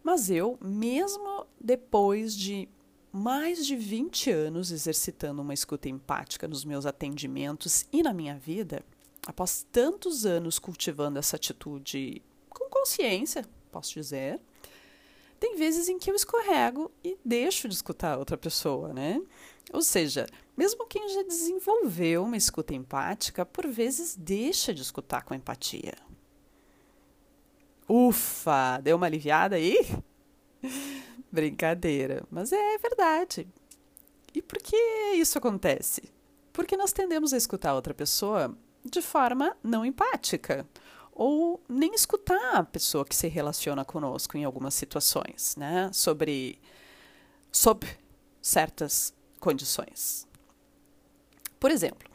Mas 0.03 0.31
eu, 0.31 0.59
mesmo 0.61 1.47
depois 1.59 2.37
de 2.37 2.69
mais 3.15 3.65
de 3.65 3.77
20 3.77 4.29
anos 4.29 4.73
exercitando 4.73 5.41
uma 5.41 5.55
escuta 5.55 5.89
empática 5.89 6.49
nos 6.49 6.65
meus 6.65 6.85
atendimentos 6.85 7.87
e 7.93 8.03
na 8.03 8.13
minha 8.13 8.37
vida, 8.37 8.85
após 9.25 9.65
tantos 9.71 10.27
anos 10.27 10.59
cultivando 10.59 11.17
essa 11.17 11.37
atitude 11.37 12.21
com 12.49 12.69
consciência, 12.69 13.47
posso 13.71 13.95
dizer, 13.95 14.41
tem 15.39 15.55
vezes 15.55 15.89
em 15.89 15.97
que 15.97 16.11
eu 16.11 16.17
escorrego 16.17 16.91
e 17.05 17.17
deixo 17.25 17.69
de 17.69 17.75
escutar 17.75 18.19
outra 18.19 18.37
pessoa, 18.37 18.93
né? 18.93 19.23
Ou 19.73 19.81
seja, 19.81 20.27
mesmo 20.57 20.85
quem 20.85 21.09
já 21.09 21.23
desenvolveu 21.23 22.25
uma 22.25 22.37
escuta 22.37 22.75
empática, 22.75 23.47
por 23.47 23.69
vezes 23.69 24.17
deixa 24.17 24.75
de 24.75 24.83
escutar 24.83 25.23
com 25.23 25.35
empatia. 25.35 25.95
Ufa, 27.89 28.81
deu 28.83 28.97
uma 28.97 29.07
aliviada 29.07 29.55
aí? 29.55 29.79
Brincadeira, 31.35 32.25
mas 32.31 32.53
é 32.53 32.79
verdade. 32.79 33.49
E 34.33 34.41
por 34.41 34.59
que 34.59 34.77
isso 35.17 35.37
acontece? 35.37 36.13
Porque 36.53 36.77
nós 36.77 36.93
tendemos 36.93 37.33
a 37.33 37.37
escutar 37.37 37.75
outra 37.75 37.93
pessoa 37.93 38.57
de 38.85 39.03
forma 39.03 39.57
não 39.61 39.85
empática 39.85 40.65
ou 41.13 41.61
nem 41.69 41.93
escutar 41.93 42.55
a 42.55 42.63
pessoa 42.63 43.05
que 43.05 43.17
se 43.17 43.27
relaciona 43.27 43.85
conosco 43.85 44.37
em 44.37 44.45
algumas 44.45 44.75
situações, 44.75 45.57
né? 45.57 45.91
Sobre 45.93 46.61
sob 47.51 47.85
certas 48.41 49.13
condições. 49.41 50.29
Por 51.59 51.73
exemplo, 51.73 52.09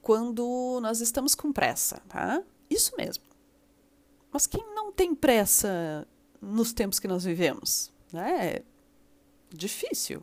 quando 0.00 0.78
nós 0.80 1.00
estamos 1.00 1.34
com 1.34 1.52
pressa, 1.52 2.00
tá? 2.08 2.40
Isso 2.70 2.94
mesmo. 2.96 3.24
Mas 4.30 4.46
quem 4.46 4.64
não 4.74 4.92
tem 4.92 5.12
pressa 5.12 6.06
nos 6.40 6.72
tempos 6.72 7.00
que 7.00 7.08
nós 7.08 7.24
vivemos? 7.24 7.90
É 8.14 8.62
difícil 9.50 10.22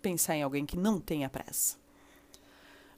pensar 0.00 0.36
em 0.36 0.42
alguém 0.42 0.66
que 0.66 0.76
não 0.76 1.00
tenha 1.00 1.28
pressa. 1.28 1.76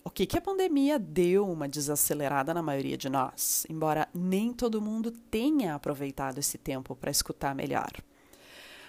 O 0.03 0.11
que, 0.11 0.27
que 0.27 0.37
a 0.37 0.41
pandemia 0.41 0.99
deu 0.99 1.49
uma 1.49 1.67
desacelerada 1.67 2.53
na 2.53 2.63
maioria 2.63 2.97
de 2.97 3.09
nós, 3.09 3.67
embora 3.71 4.09
nem 4.15 4.53
todo 4.53 4.81
mundo 4.81 5.11
tenha 5.11 5.75
aproveitado 5.75 6.39
esse 6.39 6.59
tempo 6.59 6.95
para 6.95 7.11
escutar 7.11 7.55
melhor. 7.55 7.91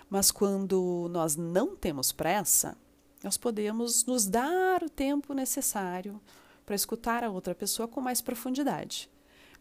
Mas 0.09 0.29
quando 0.29 1.07
nós 1.09 1.35
não 1.35 1.75
temos 1.75 2.11
pressa, 2.11 2.77
nós 3.23 3.37
podemos 3.37 4.05
nos 4.05 4.27
dar 4.27 4.83
o 4.83 4.89
tempo 4.89 5.33
necessário 5.33 6.21
para 6.65 6.75
escutar 6.75 7.23
a 7.23 7.29
outra 7.29 7.55
pessoa 7.55 7.87
com 7.87 8.01
mais 8.01 8.21
profundidade 8.21 9.09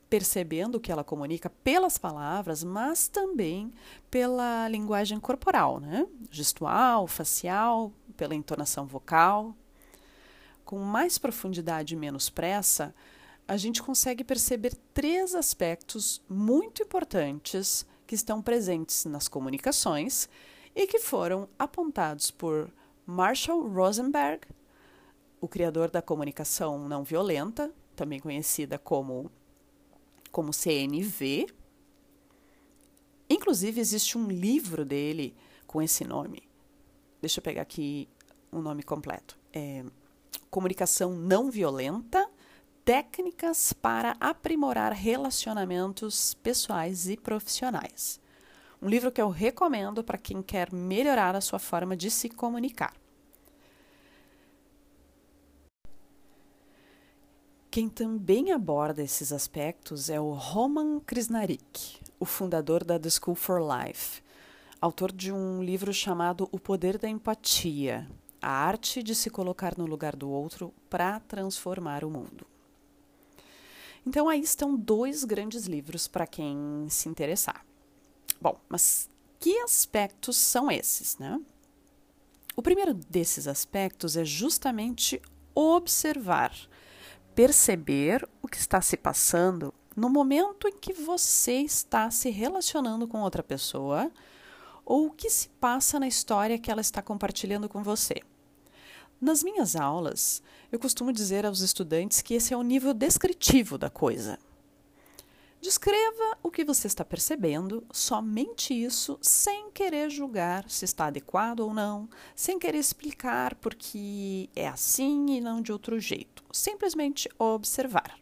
percebendo 0.09 0.77
o 0.77 0.81
que 0.81 0.93
ela 0.93 1.03
comunica 1.03 1.51
pelas 1.51 1.99
palavras, 1.99 2.63
mas 2.63 3.09
também 3.09 3.73
pela 4.11 4.69
linguagem 4.69 5.19
corporal, 5.19 5.81
né? 5.81 6.07
gestual, 6.31 7.07
facial, 7.07 7.93
pela 8.17 8.35
entonação 8.35 8.87
vocal. 8.87 9.55
Com 10.65 10.79
mais 10.79 11.19
profundidade 11.19 11.95
e 11.95 11.97
menos 11.97 12.31
pressa, 12.31 12.95
a 13.47 13.57
gente 13.57 13.83
consegue 13.83 14.25
perceber 14.25 14.75
três 14.93 15.35
aspectos 15.35 16.23
muito 16.29 16.83
importantes 16.83 17.87
que 18.07 18.15
estão 18.15 18.41
presentes 18.41 19.05
nas 19.05 19.29
comunicações 19.29 20.29
e 20.75 20.87
que 20.87 20.99
foram 20.99 21.49
apontados 21.59 22.31
por 22.31 22.71
Marshall 23.07 23.69
Rosenberg, 23.69 24.47
o 25.41 25.49
criador 25.49 25.91
da 25.91 26.01
comunicação 26.01 26.89
não 26.89 27.05
violenta, 27.05 27.71
também 27.95 28.19
conhecida 28.19 28.79
como 28.79 29.31
como 30.35 30.53
CNV. 30.53 31.47
Inclusive, 33.31 33.81
existe 33.81 34.19
um 34.19 34.27
livro 34.27 34.85
dele 34.85 35.33
com 35.65 35.81
esse 35.81 36.05
nome. 36.05 36.43
Deixa 37.21 37.39
eu 37.39 37.43
pegar 37.43 37.63
aqui 37.63 38.09
o 38.51 38.61
nome 38.61 38.83
completo. 38.83 39.39
É 39.53 39.85
Comunicação 40.51 41.15
Não 41.15 41.53
Violenta 41.53 42.29
Técnicas 42.85 43.73
para 43.73 44.17
Aprimorar 44.19 44.93
Relacionamentos 44.93 46.35
Pessoais 46.35 47.09
e 47.09 47.17
Profissionais. 47.17 48.21
Um 48.83 48.89
livro 48.89 49.13
que 49.13 49.23
eu 49.23 49.29
recomendo 49.29 50.03
para 50.03 50.19
quem 50.19 50.43
quer 50.43 50.73
melhorar 50.73 51.37
a 51.37 51.41
sua 51.41 51.61
forma 51.61 51.97
de 51.97 52.11
se 52.11 52.29
comunicar. 52.29 52.93
Quem 57.75 57.89
também 57.89 58.53
aborda 58.53 59.03
esses 59.03 59.33
aspectos 59.33 60.09
é 60.09 60.21
o 60.21 60.33
Roman 60.33 61.01
Krishnarik, 61.01 61.99
o 62.21 62.25
fundador 62.25 62.85
da 62.85 63.01
The 63.01 63.11
School 63.11 63.35
for 63.35 63.61
Life, 63.61 64.23
autor 64.81 65.11
de 65.11 65.33
um 65.33 65.61
livro 65.61 65.93
chamado 65.93 66.49
O 66.53 66.61
Poder 66.61 66.99
da 66.99 67.09
Empatia 67.09 68.09
A 68.41 68.49
Arte 68.49 69.03
de 69.03 69.13
se 69.13 69.29
Colocar 69.29 69.77
no 69.77 69.87
Lugar 69.87 70.15
do 70.15 70.31
Outro 70.31 70.73
para 70.89 71.19
Transformar 71.19 72.05
o 72.05 72.11
Mundo. 72.11 72.47
Então, 74.07 74.29
aí 74.29 74.41
estão 74.41 74.77
dois 74.77 75.25
grandes 75.25 75.67
livros 75.67 76.07
para 76.07 76.29
quem 76.29 76.87
se 76.89 77.09
interessar. 77.09 77.67
Bom, 78.41 78.57
mas 78.69 79.09
que 79.41 79.59
aspectos 79.63 80.37
são 80.37 80.71
esses, 80.71 81.19
né? 81.19 81.41
O 82.55 82.63
primeiro 82.63 82.95
desses 82.95 83.49
aspectos 83.49 84.17
é 84.17 84.25
justamente 84.25 85.21
observar 85.57 86.53
perceber 87.35 88.29
o 88.43 88.49
que 88.49 88.57
está 88.57 88.81
se 88.81 88.97
passando 88.97 89.75
no 89.97 90.09
momento 90.09 90.69
em 90.69 90.79
que 90.79 90.93
você 90.93 91.59
está 91.59 92.11
se 92.11 92.31
relacionando 92.31 93.07
com 93.07 93.21
outra 93.21 93.43
pessoa 93.43 94.11
ou 94.85 95.07
o 95.07 95.11
que 95.11 95.31
se 95.31 95.49
passa 95.49 95.99
na 95.99 96.07
história 96.07 96.59
que 96.59 96.71
ela 96.71 96.81
está 96.81 97.01
compartilhando 97.01 97.69
com 97.69 97.83
você. 97.83 98.17
Nas 99.21 99.43
minhas 99.43 99.77
aulas, 99.77 100.43
eu 100.71 100.79
costumo 100.79 101.13
dizer 101.13 101.47
aos 101.47 101.61
estudantes 101.61 102.21
que 102.21 102.35
esse 102.35 102.53
é 102.53 102.57
o 102.57 102.63
nível 102.63 102.93
descritivo 102.93 103.79
da 103.79 103.89
coisa. 103.89 104.39
Descreva 105.65 106.37
o 106.43 106.51
que 106.51 106.63
você 106.63 106.87
está 106.87 107.07
percebendo, 107.07 107.87
somente 107.91 108.75
isso, 108.75 109.19
sem 109.23 109.71
querer 109.71 110.11
julgar 110.11 110.69
se 110.69 110.85
está 110.85 111.07
adequado 111.07 111.61
ou 111.61 111.73
não, 111.73 112.07
sem 112.37 112.59
querer 112.59 112.77
explicar 112.77 113.55
porque 113.55 114.51
é 114.55 114.69
assim 114.69 115.25
e 115.31 115.41
não 115.41 115.63
de 115.63 115.73
outro 115.73 115.99
jeito. 115.99 116.45
Simplesmente 116.53 117.31
observar. 117.39 118.15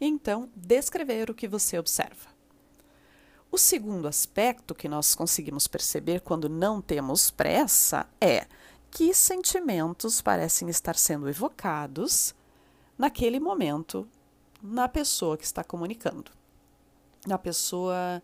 Então, 0.00 0.50
descrever 0.56 1.30
o 1.30 1.34
que 1.36 1.46
você 1.46 1.78
observa. 1.78 2.28
O 3.48 3.56
segundo 3.56 4.08
aspecto 4.08 4.74
que 4.74 4.88
nós 4.88 5.14
conseguimos 5.14 5.68
perceber 5.68 6.20
quando 6.20 6.48
não 6.48 6.82
temos 6.82 7.30
pressa 7.30 8.08
é 8.20 8.48
que 8.90 9.14
sentimentos 9.14 10.20
parecem 10.20 10.68
estar 10.68 10.96
sendo 10.96 11.28
evocados 11.28 12.34
naquele 12.98 13.38
momento 13.38 14.04
na 14.60 14.88
pessoa 14.88 15.38
que 15.38 15.44
está 15.44 15.62
comunicando 15.62 16.41
da 17.26 17.38
pessoa 17.38 18.22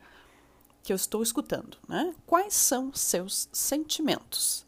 que 0.82 0.92
eu 0.92 0.96
estou 0.96 1.22
escutando, 1.22 1.78
né? 1.88 2.14
Quais 2.26 2.54
são 2.54 2.92
seus 2.92 3.48
sentimentos? 3.52 4.66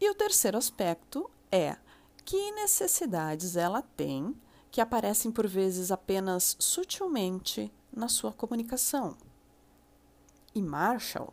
E 0.00 0.10
o 0.10 0.14
terceiro 0.14 0.58
aspecto 0.58 1.30
é 1.50 1.76
que 2.24 2.52
necessidades 2.52 3.56
ela 3.56 3.82
tem 3.82 4.34
que 4.70 4.80
aparecem 4.80 5.30
por 5.30 5.46
vezes 5.46 5.92
apenas 5.92 6.56
sutilmente 6.58 7.72
na 7.92 8.08
sua 8.08 8.32
comunicação. 8.32 9.16
E 10.54 10.60
Marshall, 10.60 11.32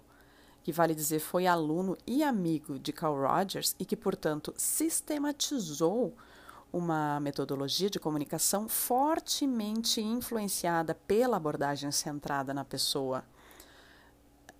que 0.62 0.72
vale 0.72 0.94
dizer 0.94 1.20
foi 1.20 1.48
aluno 1.48 1.98
e 2.06 2.24
amigo 2.24 2.78
de 2.78 2.94
Carl 2.94 3.16
Rogers 3.16 3.76
e 3.80 3.86
que, 3.86 3.96
portanto, 3.96 4.54
sistematizou 4.58 6.16
uma 6.72 7.20
metodologia 7.20 7.90
de 7.90 8.00
comunicação 8.00 8.68
fortemente 8.70 10.02
influenciada 10.02 10.96
pela 10.96 11.38
abordagem 11.38 11.92
centrada 11.92 12.54
na 12.54 12.64
pessoa 12.64 13.24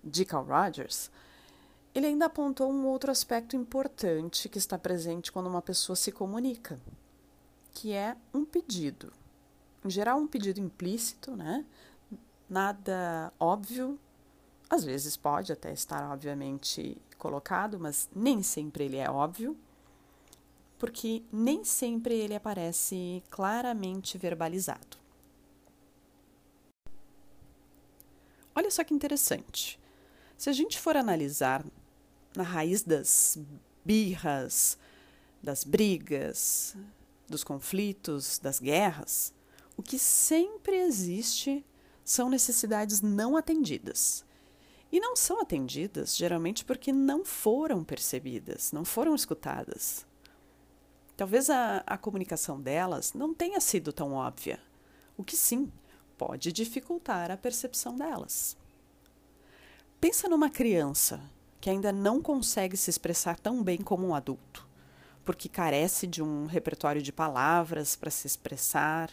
de 0.04 0.24
Carl 0.24 0.44
Rogers, 0.44 1.10
ele 1.94 2.06
ainda 2.06 2.26
apontou 2.26 2.70
um 2.70 2.86
outro 2.86 3.10
aspecto 3.10 3.56
importante 3.56 4.48
que 4.48 4.58
está 4.58 4.78
presente 4.78 5.30
quando 5.30 5.46
uma 5.46 5.62
pessoa 5.62 5.96
se 5.96 6.10
comunica, 6.10 6.78
que 7.72 7.92
é 7.92 8.16
um 8.32 8.44
pedido. 8.44 9.12
Em 9.84 9.90
geral, 9.90 10.18
um 10.18 10.26
pedido 10.26 10.60
implícito, 10.60 11.36
né? 11.36 11.64
Nada 12.48 13.32
óbvio. 13.38 13.98
Às 14.68 14.84
vezes 14.84 15.16
pode 15.16 15.52
até 15.52 15.72
estar 15.72 16.10
obviamente 16.10 16.96
colocado, 17.18 17.78
mas 17.78 18.08
nem 18.14 18.42
sempre 18.42 18.84
ele 18.84 18.96
é 18.96 19.10
óbvio 19.10 19.56
porque 20.82 21.22
nem 21.30 21.62
sempre 21.62 22.12
ele 22.12 22.34
aparece 22.34 23.22
claramente 23.30 24.18
verbalizado. 24.18 24.96
Olha 28.52 28.68
só 28.68 28.82
que 28.82 28.92
interessante. 28.92 29.78
Se 30.36 30.50
a 30.50 30.52
gente 30.52 30.80
for 30.80 30.96
analisar 30.96 31.64
na 32.34 32.42
raiz 32.42 32.82
das 32.82 33.38
birras, 33.84 34.76
das 35.40 35.62
brigas, 35.62 36.76
dos 37.28 37.44
conflitos, 37.44 38.40
das 38.40 38.58
guerras, 38.58 39.32
o 39.76 39.84
que 39.84 40.00
sempre 40.00 40.74
existe 40.78 41.64
são 42.04 42.28
necessidades 42.28 43.00
não 43.00 43.36
atendidas. 43.36 44.24
E 44.90 44.98
não 44.98 45.14
são 45.14 45.40
atendidas 45.40 46.16
geralmente 46.16 46.64
porque 46.64 46.92
não 46.92 47.24
foram 47.24 47.84
percebidas, 47.84 48.72
não 48.72 48.84
foram 48.84 49.14
escutadas. 49.14 50.10
Talvez 51.22 51.48
a, 51.50 51.84
a 51.86 51.96
comunicação 51.96 52.60
delas 52.60 53.12
não 53.12 53.32
tenha 53.32 53.60
sido 53.60 53.92
tão 53.92 54.14
óbvia, 54.14 54.58
o 55.16 55.22
que 55.22 55.36
sim 55.36 55.70
pode 56.18 56.50
dificultar 56.50 57.30
a 57.30 57.36
percepção 57.36 57.94
delas. 57.94 58.56
Pensa 60.00 60.28
numa 60.28 60.50
criança 60.50 61.20
que 61.60 61.70
ainda 61.70 61.92
não 61.92 62.20
consegue 62.20 62.76
se 62.76 62.90
expressar 62.90 63.38
tão 63.38 63.62
bem 63.62 63.78
como 63.78 64.04
um 64.04 64.16
adulto, 64.16 64.66
porque 65.24 65.48
carece 65.48 66.08
de 66.08 66.20
um 66.20 66.46
repertório 66.46 67.00
de 67.00 67.12
palavras 67.12 67.94
para 67.94 68.10
se 68.10 68.26
expressar, 68.26 69.08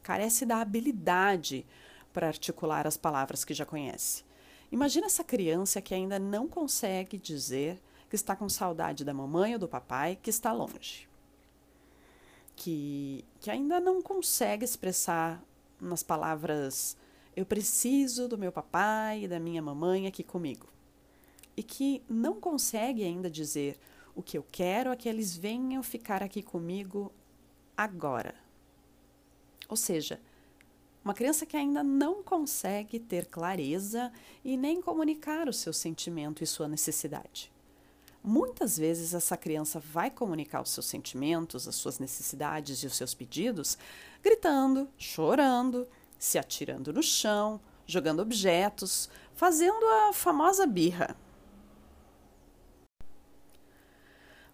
carece 0.00 0.46
da 0.46 0.60
habilidade 0.60 1.66
para 2.12 2.28
articular 2.28 2.86
as 2.86 2.96
palavras 2.96 3.44
que 3.44 3.52
já 3.52 3.66
conhece. 3.66 4.22
Imagina 4.70 5.06
essa 5.06 5.24
criança 5.24 5.82
que 5.82 5.92
ainda 5.92 6.20
não 6.20 6.46
consegue 6.46 7.18
dizer 7.18 7.82
que 8.08 8.14
está 8.14 8.36
com 8.36 8.48
saudade 8.48 9.04
da 9.04 9.12
mamãe 9.12 9.54
ou 9.54 9.58
do 9.58 9.66
papai 9.66 10.16
que 10.22 10.30
está 10.30 10.52
longe 10.52 11.10
que, 12.62 13.24
que 13.40 13.50
ainda 13.50 13.80
não 13.80 14.00
consegue 14.00 14.64
expressar 14.64 15.42
nas 15.80 16.00
palavras 16.00 16.96
eu 17.34 17.44
preciso 17.44 18.28
do 18.28 18.38
meu 18.38 18.52
papai 18.52 19.24
e 19.24 19.28
da 19.28 19.40
minha 19.40 19.60
mamãe 19.60 20.06
aqui 20.06 20.22
comigo. 20.22 20.68
E 21.56 21.62
que 21.62 22.02
não 22.08 22.38
consegue 22.38 23.02
ainda 23.02 23.28
dizer 23.28 23.80
o 24.14 24.22
que 24.22 24.38
eu 24.38 24.46
quero 24.52 24.90
é 24.90 24.96
que 24.96 25.08
eles 25.08 25.36
venham 25.36 25.82
ficar 25.82 26.22
aqui 26.22 26.40
comigo 26.40 27.12
agora. 27.76 28.34
Ou 29.68 29.76
seja, 29.76 30.20
uma 31.04 31.14
criança 31.14 31.44
que 31.44 31.56
ainda 31.56 31.82
não 31.82 32.22
consegue 32.22 33.00
ter 33.00 33.26
clareza 33.26 34.12
e 34.44 34.56
nem 34.56 34.80
comunicar 34.80 35.48
o 35.48 35.52
seu 35.52 35.72
sentimento 35.72 36.44
e 36.44 36.46
sua 36.46 36.68
necessidade. 36.68 37.50
Muitas 38.24 38.78
vezes 38.78 39.14
essa 39.14 39.36
criança 39.36 39.80
vai 39.80 40.08
comunicar 40.08 40.62
os 40.62 40.70
seus 40.70 40.86
sentimentos, 40.86 41.66
as 41.66 41.74
suas 41.74 41.98
necessidades 41.98 42.78
e 42.82 42.86
os 42.86 42.96
seus 42.96 43.14
pedidos 43.14 43.76
gritando, 44.22 44.88
chorando, 44.96 45.88
se 46.18 46.38
atirando 46.38 46.92
no 46.92 47.02
chão, 47.02 47.60
jogando 47.84 48.20
objetos, 48.20 49.10
fazendo 49.34 49.84
a 49.84 50.12
famosa 50.12 50.64
birra. 50.66 51.16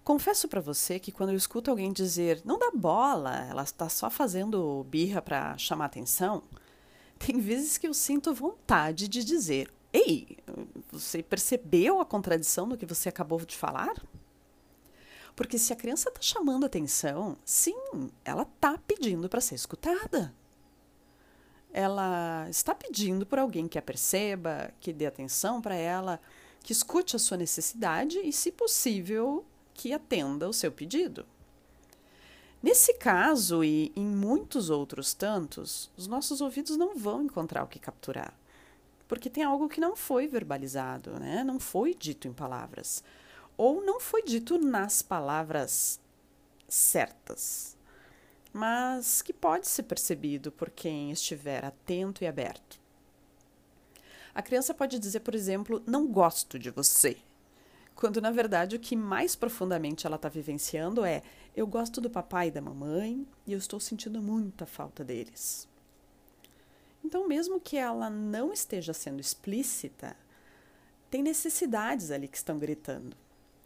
Confesso 0.03 0.49
para 0.49 0.63
você 0.63 0.99
que 0.99 1.13
quando 1.13 1.31
eu 1.31 1.37
escuto 1.37 1.71
alguém 1.71 1.93
dizer 1.93 2.41
não 2.47 2.59
dá 2.59 2.71
bola, 2.75 3.45
ela 3.51 3.63
está 3.63 3.91
só 3.91 4.09
fazendo 4.09 4.87
birra 4.89 5.21
para 5.21 5.59
chamar 5.59 5.85
atenção, 5.85 6.43
tem 7.19 7.39
vezes 7.39 7.77
que 7.77 7.87
eu 7.87 7.93
sinto 7.93 8.33
vontade 8.33 9.07
de 9.09 9.23
dizer 9.23 9.71
Ei, 9.93 10.37
você 10.91 11.23
percebeu 11.23 12.01
a 12.01 12.05
contradição 12.05 12.69
do 12.69 12.77
que 12.77 12.85
você 12.85 13.09
acabou 13.09 13.41
de 13.41 13.57
falar? 13.57 13.95
Porque 15.35 15.59
se 15.59 15.73
a 15.73 15.77
criança 15.77 16.09
está 16.09 16.21
chamando 16.21 16.67
atenção, 16.67 17.37
sim, 17.45 17.77
ela 18.25 18.43
está 18.43 18.77
pedindo 18.77 19.29
para 19.29 19.41
ser 19.41 19.55
escutada. 19.55 20.35
Ela 21.73 22.47
está 22.51 22.75
pedindo 22.75 23.25
por 23.25 23.39
alguém 23.39 23.69
que 23.69 23.79
a 23.79 23.83
perceba, 23.83 24.73
que 24.81 24.93
dê 24.93 25.07
atenção 25.07 25.61
para 25.63 25.75
ela, 25.75 26.21
que 26.63 26.73
escute 26.73 27.17
a 27.17 27.19
sua 27.19 27.37
necessidade 27.37 28.19
e, 28.19 28.33
se 28.33 28.51
possível, 28.51 29.45
que 29.73 29.93
atenda 29.93 30.49
o 30.49 30.53
seu 30.53 30.73
pedido. 30.73 31.25
Nesse 32.63 32.95
caso 32.95 33.63
e 33.63 33.93
em 33.95 34.05
muitos 34.05 34.69
outros 34.69 35.15
tantos, 35.15 35.91
os 35.97 36.07
nossos 36.07 36.41
ouvidos 36.41 36.77
não 36.77 36.97
vão 36.97 37.23
encontrar 37.23 37.63
o 37.63 37.69
que 37.69 37.79
capturar 37.79 38.38
porque 39.09 39.31
tem 39.31 39.43
algo 39.43 39.69
que 39.69 39.81
não 39.81 39.97
foi 39.97 40.29
verbalizado, 40.29 41.19
né? 41.19 41.43
não 41.43 41.59
foi 41.59 41.95
dito 41.95 42.29
em 42.29 42.33
palavras, 42.33 43.03
ou 43.57 43.83
não 43.85 43.99
foi 43.99 44.23
dito 44.23 44.59
nas 44.59 45.03
palavras 45.03 45.99
certas, 46.69 47.77
mas 48.53 49.23
que 49.23 49.33
pode 49.33 49.67
ser 49.67 49.85
percebido 49.85 50.53
por 50.53 50.71
quem 50.71 51.11
estiver 51.11 51.65
atento 51.65 52.23
e 52.23 52.27
aberto. 52.27 52.79
A 54.35 54.43
criança 54.43 54.75
pode 54.75 54.99
dizer, 54.99 55.21
por 55.21 55.35
exemplo, 55.35 55.83
não 55.87 56.07
gosto 56.07 56.59
de 56.59 56.71
você, 56.71 57.17
quando 57.97 58.21
na 58.21 58.31
verdade 58.31 58.77
o 58.77 58.79
que 58.79 58.95
mais 58.95 59.35
profundamente 59.35 60.07
ela 60.07 60.15
está 60.15 60.29
vivenciando 60.29 61.05
é 61.05 61.23
eu 61.57 61.67
gosto 61.67 62.01
do 62.01 62.09
papai 62.09 62.47
e 62.47 62.51
da 62.53 62.61
mamãe 62.61 63.27
e 63.45 63.53
eu 63.53 63.59
estou 63.59 63.81
sentindo 63.81 64.23
muita 64.23 64.65
falta 64.65 65.03
deles. 65.03 65.68
Então, 67.09 67.27
mesmo 67.27 67.59
que 67.59 67.79
ela 67.79 68.11
não 68.11 68.53
esteja 68.53 68.93
sendo 68.93 69.19
explícita, 69.19 70.15
tem 71.11 71.23
necessidades 71.23 72.11
ali 72.11 72.29
que 72.29 72.37
estão 72.37 72.59
gritando. 72.59 73.17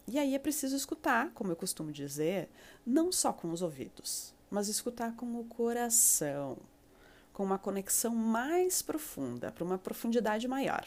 E 0.07 0.16
aí 0.16 0.37
é 0.37 0.38
preciso 0.38 0.76
escutar, 0.76 1.33
como 1.35 1.50
eu 1.50 1.57
costumo 1.57 1.90
dizer, 1.90 2.48
não 2.87 3.11
só 3.11 3.33
com 3.33 3.50
os 3.50 3.61
ouvidos, 3.61 4.33
mas 4.48 4.68
escutar 4.68 5.16
com 5.16 5.40
o 5.40 5.44
coração, 5.46 6.57
com 7.33 7.42
uma 7.42 7.59
conexão 7.59 8.14
mais 8.14 8.81
profunda, 8.81 9.50
para 9.50 9.64
uma 9.64 9.76
profundidade 9.76 10.46
maior. 10.46 10.87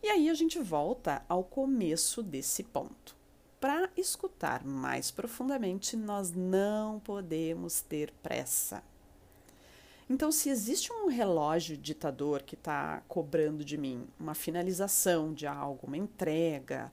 E 0.00 0.06
aí 0.06 0.30
a 0.30 0.34
gente 0.34 0.60
volta 0.60 1.24
ao 1.28 1.42
começo 1.42 2.22
desse 2.22 2.62
ponto. 2.62 3.16
Para 3.58 3.90
escutar 3.96 4.64
mais 4.64 5.10
profundamente, 5.10 5.96
nós 5.96 6.30
não 6.30 7.00
podemos 7.00 7.80
ter 7.80 8.12
pressa. 8.22 8.80
Então, 10.08 10.30
se 10.30 10.50
existe 10.50 10.92
um 10.92 11.08
relógio 11.08 11.76
ditador 11.76 12.42
que 12.42 12.54
está 12.54 13.02
cobrando 13.08 13.64
de 13.64 13.76
mim 13.78 14.06
uma 14.20 14.34
finalização 14.34 15.32
de 15.32 15.46
algo, 15.46 15.86
uma 15.86 15.96
entrega, 15.96 16.92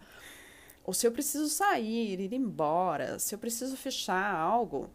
ou 0.83 0.93
se 0.93 1.05
eu 1.05 1.11
preciso 1.11 1.49
sair, 1.49 2.19
ir 2.19 2.33
embora, 2.33 3.19
se 3.19 3.35
eu 3.35 3.39
preciso 3.39 3.75
fechar 3.75 4.33
algo, 4.33 4.89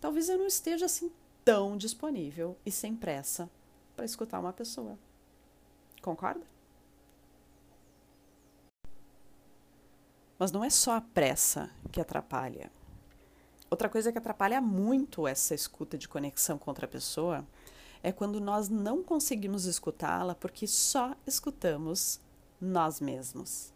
talvez 0.00 0.28
eu 0.28 0.38
não 0.38 0.46
esteja 0.46 0.86
assim 0.86 1.10
tão 1.44 1.76
disponível 1.76 2.56
e 2.64 2.70
sem 2.70 2.94
pressa 2.94 3.50
para 3.96 4.04
escutar 4.04 4.38
uma 4.38 4.52
pessoa. 4.52 4.98
Concorda? 6.00 6.46
Mas 10.38 10.52
não 10.52 10.62
é 10.62 10.70
só 10.70 10.92
a 10.92 11.00
pressa 11.00 11.70
que 11.90 12.00
atrapalha. 12.00 12.70
Outra 13.76 13.90
coisa 13.90 14.10
que 14.10 14.16
atrapalha 14.16 14.58
muito 14.58 15.28
essa 15.28 15.54
escuta 15.54 15.98
de 15.98 16.08
conexão 16.08 16.56
com 16.56 16.70
outra 16.70 16.88
pessoa 16.88 17.46
é 18.02 18.10
quando 18.10 18.40
nós 18.40 18.70
não 18.70 19.02
conseguimos 19.02 19.66
escutá-la 19.66 20.34
porque 20.34 20.66
só 20.66 21.14
escutamos 21.26 22.18
nós 22.58 23.02
mesmos. 23.02 23.74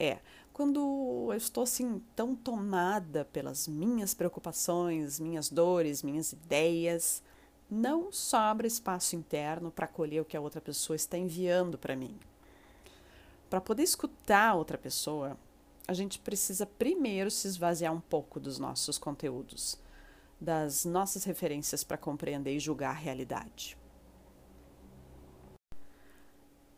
É, 0.00 0.18
quando 0.52 1.28
eu 1.30 1.36
estou 1.36 1.62
assim 1.62 2.02
tão 2.16 2.34
tomada 2.34 3.24
pelas 3.26 3.68
minhas 3.68 4.14
preocupações, 4.14 5.20
minhas 5.20 5.48
dores, 5.48 6.02
minhas 6.02 6.32
ideias, 6.32 7.22
não 7.70 8.10
sobra 8.10 8.66
espaço 8.66 9.14
interno 9.14 9.70
para 9.70 9.84
acolher 9.84 10.22
o 10.22 10.24
que 10.24 10.36
a 10.36 10.40
outra 10.40 10.60
pessoa 10.60 10.96
está 10.96 11.16
enviando 11.16 11.78
para 11.78 11.94
mim. 11.94 12.18
Para 13.48 13.60
poder 13.60 13.84
escutar 13.84 14.48
a 14.48 14.54
outra 14.54 14.76
pessoa, 14.76 15.36
a 15.86 15.92
gente 15.92 16.18
precisa 16.18 16.66
primeiro 16.66 17.30
se 17.30 17.46
esvaziar 17.46 17.92
um 17.92 18.00
pouco 18.00 18.40
dos 18.40 18.58
nossos 18.58 18.98
conteúdos, 18.98 19.78
das 20.40 20.84
nossas 20.84 21.24
referências 21.24 21.84
para 21.84 21.98
compreender 21.98 22.54
e 22.56 22.60
julgar 22.60 22.90
a 22.90 22.98
realidade. 22.98 23.76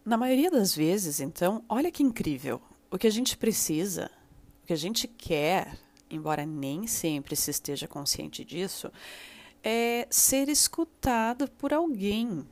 Na 0.05 0.17
maioria 0.17 0.51
das 0.51 0.75
vezes, 0.75 1.21
então, 1.21 1.65
olha 1.69 1.91
que 1.91 2.03
incrível. 2.03 2.61
O 2.91 2.97
que 2.97 3.07
a 3.07 3.11
gente 3.11 3.37
precisa, 3.37 4.11
o 4.63 4.67
que 4.67 4.73
a 4.73 4.77
gente 4.77 5.09
quer, 5.09 5.77
embora 6.09 6.47
nem 6.47 6.87
sempre 6.87 7.35
se 7.35 7.51
esteja 7.51 7.89
consciente 7.89 8.45
disso, 8.45 8.91
é 9.63 10.07
ser 10.09 10.49
escutado 10.49 11.51
por 11.53 11.73
alguém. 11.73 12.47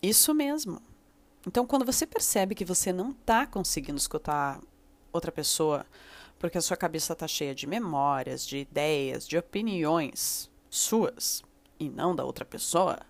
Isso 0.00 0.32
mesmo. 0.32 0.80
Então, 1.44 1.66
quando 1.66 1.84
você 1.84 2.06
percebe 2.06 2.54
que 2.54 2.64
você 2.64 2.92
não 2.92 3.10
está 3.10 3.44
conseguindo 3.46 3.98
escutar 3.98 4.60
outra 5.16 5.32
pessoa, 5.32 5.84
porque 6.38 6.58
a 6.58 6.62
sua 6.62 6.76
cabeça 6.76 7.12
está 7.12 7.26
cheia 7.26 7.54
de 7.54 7.66
memórias, 7.66 8.46
de 8.46 8.58
ideias, 8.58 9.26
de 9.26 9.36
opiniões 9.36 10.50
suas 10.70 11.42
e 11.78 11.88
não 11.88 12.14
da 12.14 12.24
outra 12.24 12.44
pessoa, 12.44 13.00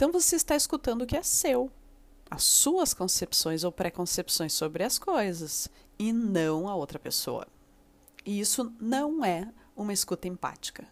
então 0.00 0.10
você 0.10 0.36
está 0.36 0.56
escutando 0.56 1.02
o 1.02 1.06
que 1.06 1.14
é 1.14 1.22
seu, 1.22 1.70
as 2.30 2.42
suas 2.42 2.94
concepções 2.94 3.64
ou 3.64 3.70
preconcepções 3.70 4.54
sobre 4.54 4.82
as 4.82 4.98
coisas 4.98 5.68
e 5.98 6.10
não 6.10 6.70
a 6.70 6.74
outra 6.74 6.98
pessoa. 6.98 7.46
E 8.24 8.40
isso 8.40 8.72
não 8.80 9.22
é 9.22 9.52
uma 9.76 9.92
escuta 9.92 10.26
empática. 10.26 10.88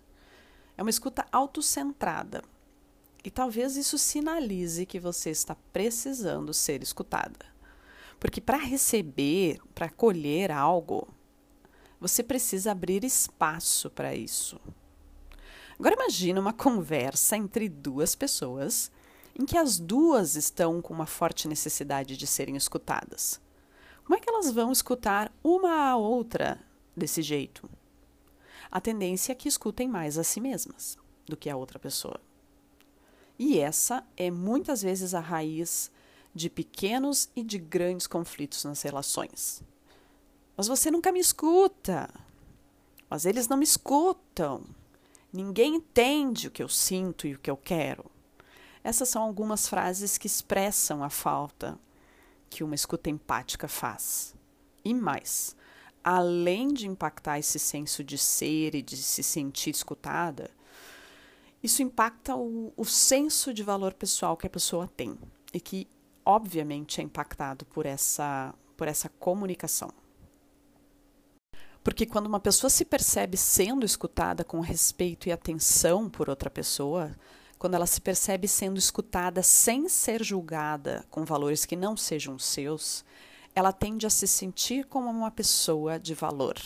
É 0.76 0.82
uma 0.82 0.90
escuta 0.90 1.24
autocentrada. 1.32 2.42
E 3.24 3.30
talvez 3.30 3.78
isso 3.78 3.96
sinalize 3.96 4.84
que 4.84 5.00
você 5.00 5.30
está 5.30 5.56
precisando 5.72 6.52
ser 6.52 6.82
escutada. 6.82 7.46
Porque 8.18 8.40
para 8.40 8.57
receber, 8.59 9.61
para 9.74 9.87
acolher 9.87 10.50
algo, 10.50 11.09
você 12.00 12.22
precisa 12.22 12.72
abrir 12.72 13.04
espaço 13.04 13.90
para 13.90 14.14
isso. 14.14 14.61
Agora 15.78 15.94
imagine 15.94 16.38
uma 16.38 16.52
conversa 16.52 17.37
entre 17.37 17.68
duas 17.68 18.14
pessoas 18.14 18.90
em 19.38 19.44
que 19.44 19.57
as 19.57 19.78
duas 19.78 20.35
estão 20.35 20.83
com 20.83 20.92
uma 20.92 21.07
forte 21.07 21.46
necessidade 21.46 22.16
de 22.16 22.26
serem 22.26 22.57
escutadas. 22.57 23.40
Como 24.04 24.16
é 24.16 24.20
que 24.20 24.28
elas 24.28 24.50
vão 24.50 24.72
escutar 24.72 25.33
uma 25.44 25.90
a 25.90 25.96
outra 25.96 26.59
desse 26.96 27.22
jeito? 27.22 27.68
A 28.70 28.81
tendência 28.81 29.33
é 29.33 29.35
que 29.35 29.48
escutem 29.48 29.87
mais 29.87 30.18
a 30.18 30.24
si 30.24 30.40
mesmas 30.40 30.98
do 31.26 31.37
que 31.37 31.48
a 31.48 31.57
outra 31.57 31.78
pessoa. 31.78 32.20
E 33.38 33.61
essa 33.61 34.04
é 34.16 34.31
muitas 34.31 34.83
vezes 34.83 35.14
a 35.14 35.20
raiz 35.20 35.92
de 36.38 36.48
pequenos 36.48 37.29
e 37.35 37.42
de 37.42 37.59
grandes 37.59 38.07
conflitos 38.07 38.64
nas 38.64 38.81
relações. 38.83 39.62
Mas 40.57 40.68
você 40.68 40.90
nunca 40.90 41.11
me 41.11 41.18
escuta. 41.18 42.09
Mas 43.11 43.27
eles 43.27 43.48
não 43.48 43.57
me 43.57 43.64
escutam. 43.64 44.62
Ninguém 45.33 45.74
entende 45.74 46.46
o 46.46 46.51
que 46.51 46.62
eu 46.62 46.68
sinto 46.68 47.27
e 47.27 47.35
o 47.35 47.38
que 47.38 47.51
eu 47.51 47.57
quero. 47.57 48.05
Essas 48.85 49.09
são 49.09 49.22
algumas 49.22 49.68
frases 49.68 50.16
que 50.16 50.29
expressam 50.29 51.03
a 51.03 51.11
falta 51.11 51.79
que 52.48 52.62
uma 52.62 52.74
escuta 52.74 53.11
empática 53.11 53.66
faz. 53.66 54.35
E 54.85 54.94
mais, 54.94 55.57
além 56.05 56.68
de 56.68 56.87
impactar 56.87 57.38
esse 57.38 57.59
senso 57.59 58.05
de 58.05 58.16
ser 58.16 58.77
e 58.77 58.81
de 58.81 58.96
se 58.96 59.22
sentir 59.22 59.70
escutada, 59.70 60.51
isso 61.62 61.83
impacta 61.83 62.37
o, 62.37 62.72
o 62.77 62.85
senso 62.85 63.53
de 63.53 63.64
valor 63.64 63.92
pessoal 63.92 64.37
que 64.37 64.46
a 64.46 64.51
pessoa 64.51 64.88
tem 64.96 65.18
e 65.53 65.61
que 65.61 65.88
obviamente 66.28 67.00
é 67.00 67.04
impactado 67.04 67.64
por 67.64 67.86
essa, 67.86 68.54
por 68.76 68.86
essa 68.86 69.08
comunicação. 69.08 69.90
Porque 71.82 72.04
quando 72.04 72.26
uma 72.26 72.38
pessoa 72.38 72.68
se 72.68 72.84
percebe 72.84 73.38
sendo 73.38 73.86
escutada 73.86 74.44
com 74.44 74.60
respeito 74.60 75.26
e 75.26 75.32
atenção 75.32 76.10
por 76.10 76.28
outra 76.28 76.50
pessoa, 76.50 77.16
quando 77.58 77.74
ela 77.74 77.86
se 77.86 78.02
percebe 78.02 78.46
sendo 78.46 78.78
escutada 78.78 79.42
sem 79.42 79.88
ser 79.88 80.22
julgada 80.22 81.02
com 81.10 81.24
valores 81.24 81.64
que 81.64 81.74
não 81.74 81.96
sejam 81.96 82.38
seus, 82.38 83.06
ela 83.54 83.72
tende 83.72 84.06
a 84.06 84.10
se 84.10 84.26
sentir 84.26 84.84
como 84.84 85.08
uma 85.08 85.30
pessoa 85.30 85.98
de 85.98 86.12
valor. 86.12 86.56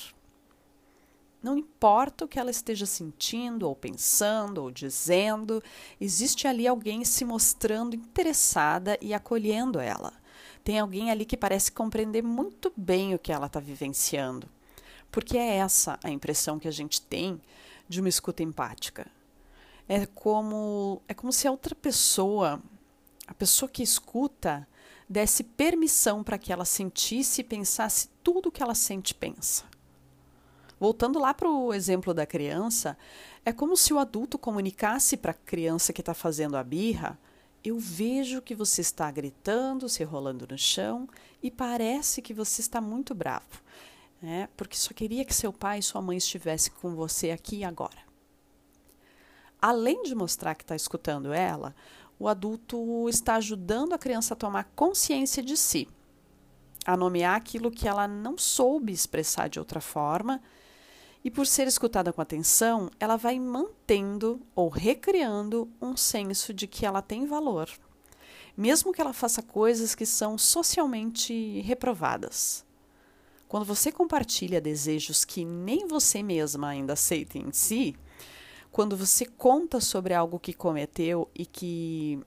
Não 1.42 1.58
importa 1.58 2.24
o 2.24 2.28
que 2.28 2.38
ela 2.38 2.50
esteja 2.50 2.86
sentindo, 2.86 3.68
ou 3.68 3.74
pensando, 3.74 4.62
ou 4.62 4.70
dizendo, 4.70 5.62
existe 6.00 6.46
ali 6.46 6.68
alguém 6.68 7.04
se 7.04 7.24
mostrando 7.24 7.96
interessada 7.96 8.96
e 9.00 9.12
acolhendo 9.12 9.80
ela. 9.80 10.12
Tem 10.62 10.78
alguém 10.78 11.10
ali 11.10 11.24
que 11.24 11.36
parece 11.36 11.72
compreender 11.72 12.22
muito 12.22 12.72
bem 12.76 13.14
o 13.14 13.18
que 13.18 13.32
ela 13.32 13.46
está 13.46 13.58
vivenciando. 13.58 14.48
Porque 15.10 15.36
é 15.36 15.56
essa 15.56 15.98
a 16.02 16.10
impressão 16.10 16.58
que 16.58 16.68
a 16.68 16.72
gente 16.72 17.02
tem 17.02 17.40
de 17.88 18.00
uma 18.00 18.08
escuta 18.08 18.42
empática. 18.42 19.06
É 19.88 20.06
como, 20.06 21.02
é 21.08 21.12
como 21.12 21.32
se 21.32 21.48
a 21.48 21.50
outra 21.50 21.74
pessoa, 21.74 22.62
a 23.26 23.34
pessoa 23.34 23.68
que 23.68 23.82
escuta, 23.82 24.66
desse 25.08 25.42
permissão 25.42 26.22
para 26.22 26.38
que 26.38 26.52
ela 26.52 26.64
sentisse 26.64 27.40
e 27.40 27.44
pensasse 27.44 28.08
tudo 28.22 28.48
o 28.48 28.52
que 28.52 28.62
ela 28.62 28.74
sente 28.74 29.10
e 29.10 29.14
pensa. 29.14 29.71
Voltando 30.82 31.20
lá 31.20 31.32
para 31.32 31.48
o 31.48 31.72
exemplo 31.72 32.12
da 32.12 32.26
criança, 32.26 32.98
é 33.44 33.52
como 33.52 33.76
se 33.76 33.94
o 33.94 34.00
adulto 34.00 34.36
comunicasse 34.36 35.16
para 35.16 35.30
a 35.30 35.34
criança 35.34 35.92
que 35.92 36.00
está 36.00 36.12
fazendo 36.12 36.56
a 36.56 36.64
birra: 36.64 37.16
Eu 37.62 37.78
vejo 37.78 38.42
que 38.42 38.52
você 38.52 38.80
está 38.80 39.08
gritando, 39.08 39.88
se 39.88 40.02
rolando 40.02 40.44
no 40.44 40.58
chão 40.58 41.08
e 41.40 41.52
parece 41.52 42.20
que 42.20 42.34
você 42.34 42.60
está 42.60 42.80
muito 42.80 43.14
bravo, 43.14 43.62
né? 44.20 44.48
porque 44.56 44.76
só 44.76 44.92
queria 44.92 45.24
que 45.24 45.32
seu 45.32 45.52
pai 45.52 45.78
e 45.78 45.82
sua 45.84 46.02
mãe 46.02 46.16
estivessem 46.16 46.72
com 46.80 46.96
você 46.96 47.30
aqui 47.30 47.58
e 47.58 47.64
agora. 47.64 48.02
Além 49.60 50.02
de 50.02 50.16
mostrar 50.16 50.56
que 50.56 50.64
está 50.64 50.74
escutando 50.74 51.32
ela, 51.32 51.76
o 52.18 52.26
adulto 52.26 53.08
está 53.08 53.36
ajudando 53.36 53.92
a 53.92 53.98
criança 53.98 54.34
a 54.34 54.36
tomar 54.36 54.64
consciência 54.74 55.44
de 55.44 55.56
si, 55.56 55.86
a 56.84 56.96
nomear 56.96 57.36
aquilo 57.36 57.70
que 57.70 57.86
ela 57.86 58.08
não 58.08 58.36
soube 58.36 58.92
expressar 58.92 59.48
de 59.48 59.60
outra 59.60 59.80
forma 59.80 60.42
e 61.24 61.30
por 61.30 61.46
ser 61.46 61.66
escutada 61.66 62.12
com 62.12 62.20
atenção, 62.20 62.90
ela 62.98 63.16
vai 63.16 63.38
mantendo 63.38 64.40
ou 64.54 64.68
recriando 64.68 65.68
um 65.80 65.96
senso 65.96 66.52
de 66.52 66.66
que 66.66 66.84
ela 66.84 67.00
tem 67.00 67.26
valor, 67.26 67.68
mesmo 68.56 68.92
que 68.92 69.00
ela 69.00 69.12
faça 69.12 69.42
coisas 69.42 69.94
que 69.94 70.04
são 70.04 70.36
socialmente 70.36 71.60
reprovadas. 71.60 72.64
Quando 73.46 73.64
você 73.64 73.92
compartilha 73.92 74.60
desejos 74.60 75.24
que 75.24 75.44
nem 75.44 75.86
você 75.86 76.22
mesma 76.22 76.68
ainda 76.68 76.94
aceita 76.94 77.38
em 77.38 77.52
si, 77.52 77.94
quando 78.72 78.96
você 78.96 79.26
conta 79.26 79.80
sobre 79.80 80.14
algo 80.14 80.40
que 80.40 80.54
cometeu 80.54 81.28
e 81.34 81.44
que 81.44 82.18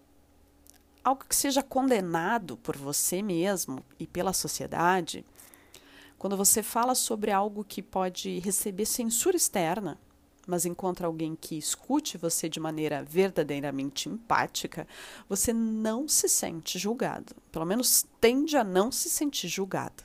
algo 1.03 1.25
que 1.27 1.35
seja 1.35 1.61
condenado 1.61 2.57
por 2.57 2.77
você 2.77 3.21
mesmo 3.21 3.83
e 3.99 4.07
pela 4.07 4.33
sociedade, 4.33 5.25
quando 6.17 6.37
você 6.37 6.63
fala 6.63 6.95
sobre 6.95 7.31
algo 7.31 7.63
que 7.63 7.81
pode 7.81 8.39
receber 8.39 8.85
censura 8.85 9.35
externa, 9.35 9.99
mas 10.47 10.65
encontra 10.65 11.07
alguém 11.07 11.35
que 11.35 11.57
escute 11.57 12.17
você 12.17 12.47
de 12.47 12.59
maneira 12.59 13.03
verdadeiramente 13.03 14.07
empática, 14.07 14.87
você 15.27 15.51
não 15.51 16.07
se 16.07 16.29
sente 16.29 16.77
julgado. 16.77 17.35
Pelo 17.51 17.65
menos 17.65 18.05
tende 18.21 18.55
a 18.55 18.63
não 18.63 18.91
se 18.91 19.09
sentir 19.09 19.47
julgado. 19.47 20.03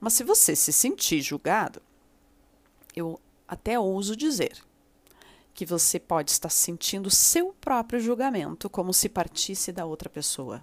Mas 0.00 0.14
se 0.14 0.24
você 0.24 0.56
se 0.56 0.72
sentir 0.72 1.20
julgado, 1.20 1.82
eu 2.94 3.20
até 3.46 3.78
ouso 3.78 4.16
dizer 4.16 4.58
que 5.54 5.64
você 5.64 5.98
pode 5.98 6.30
estar 6.30 6.50
sentindo 6.50 7.10
seu 7.10 7.54
próprio 7.60 7.98
julgamento 8.00 8.68
como 8.68 8.92
se 8.92 9.08
partisse 9.08 9.72
da 9.72 9.86
outra 9.86 10.10
pessoa. 10.10 10.62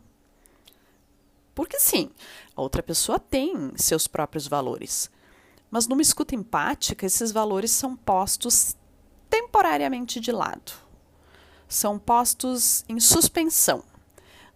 Porque 1.55 1.79
sim, 1.79 2.09
a 2.55 2.61
outra 2.61 2.81
pessoa 2.81 3.19
tem 3.19 3.71
seus 3.75 4.07
próprios 4.07 4.47
valores. 4.47 5.09
Mas 5.69 5.87
numa 5.87 6.01
escuta 6.01 6.35
empática, 6.35 7.05
esses 7.05 7.31
valores 7.31 7.71
são 7.71 7.95
postos 7.95 8.75
temporariamente 9.29 10.19
de 10.19 10.31
lado. 10.31 10.73
São 11.67 11.97
postos 11.97 12.83
em 12.87 12.99
suspensão. 12.99 13.83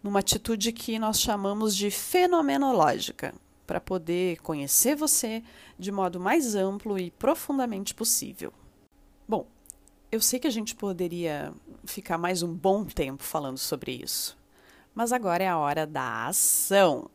numa 0.01 0.19
atitude 0.19 0.71
que 0.71 0.97
nós 0.99 1.19
chamamos 1.19 1.75
de 1.75 1.89
fenomenológica, 1.91 3.33
para 3.65 3.81
poder 3.81 4.37
conhecer 4.37 4.95
você 4.95 5.43
de 5.77 5.91
modo 5.91 6.19
mais 6.19 6.55
amplo 6.55 6.97
e 6.97 7.11
profundamente 7.11 7.93
possível. 7.93 8.53
Bom, 9.27 9.45
eu 10.09 10.21
sei 10.21 10.39
que 10.39 10.47
a 10.47 10.51
gente 10.51 10.73
poderia 10.73 11.53
ficar 11.83 12.17
mais 12.17 12.41
um 12.41 12.53
bom 12.53 12.85
tempo 12.85 13.23
falando 13.23 13.57
sobre 13.57 13.91
isso, 13.91 14.36
mas 14.97 15.13
agora 15.13 15.43
é 15.43 15.47
a 15.47 15.59
hora 15.59 15.85
da 15.85 16.25
ação. 16.25 17.07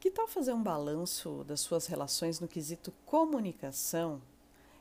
Que 0.00 0.10
tal 0.10 0.26
fazer 0.26 0.54
um 0.54 0.62
balanço 0.62 1.44
das 1.44 1.60
suas 1.60 1.84
relações 1.84 2.40
no 2.40 2.48
quesito 2.48 2.90
comunicação 3.04 4.22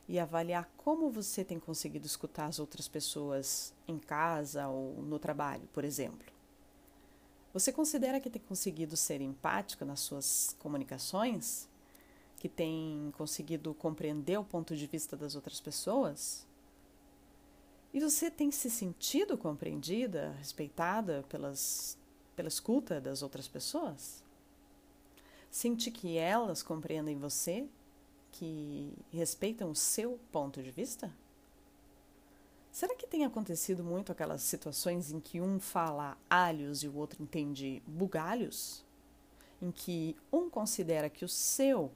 e 0.07 0.17
avaliar 0.17 0.71
como 0.77 1.09
você 1.09 1.43
tem 1.43 1.59
conseguido 1.59 2.07
escutar 2.07 2.45
as 2.45 2.57
outras 2.57 2.87
pessoas 2.87 3.73
em 3.85 3.99
casa 3.99 4.65
ou 4.69 4.93
no 5.03 5.19
trabalho, 5.19 5.67
por 5.73 5.83
exemplo? 5.83 6.31
Você 7.53 7.69
considera 7.69 8.21
que 8.21 8.29
tem 8.29 8.41
conseguido 8.41 8.95
ser 8.95 9.19
empático 9.19 9.83
nas 9.83 9.99
suas 9.99 10.55
comunicações? 10.59 11.67
Que 12.39 12.47
tem 12.47 13.13
conseguido 13.17 13.73
compreender 13.73 14.39
o 14.39 14.43
ponto 14.45 14.73
de 14.73 14.87
vista 14.87 15.17
das 15.17 15.35
outras 15.35 15.59
pessoas? 15.59 16.47
E 17.93 17.99
você 17.99 18.31
tem 18.31 18.49
se 18.49 18.71
sentido 18.71 19.37
compreendida, 19.37 20.31
respeitada 20.39 21.23
pelas, 21.29 21.95
pela 22.35 22.47
escuta 22.47 22.99
das 22.99 23.21
outras 23.21 23.47
pessoas? 23.47 24.23
Sente 25.51 25.91
que 25.91 26.17
elas 26.17 26.63
compreendem 26.63 27.19
você, 27.19 27.67
que 28.31 28.91
respeitam 29.11 29.69
o 29.69 29.75
seu 29.75 30.19
ponto 30.31 30.63
de 30.63 30.71
vista? 30.71 31.13
Será 32.71 32.95
que 32.95 33.05
tem 33.05 33.23
acontecido 33.23 33.83
muito 33.83 34.11
aquelas 34.11 34.41
situações 34.41 35.11
em 35.11 35.19
que 35.19 35.39
um 35.39 35.59
fala 35.59 36.17
alhos 36.27 36.81
e 36.81 36.87
o 36.87 36.95
outro 36.95 37.21
entende 37.21 37.83
bugalhos? 37.85 38.83
Em 39.61 39.69
que 39.69 40.17
um 40.31 40.49
considera 40.49 41.11
que 41.11 41.23
o 41.23 41.29
seu 41.29 41.91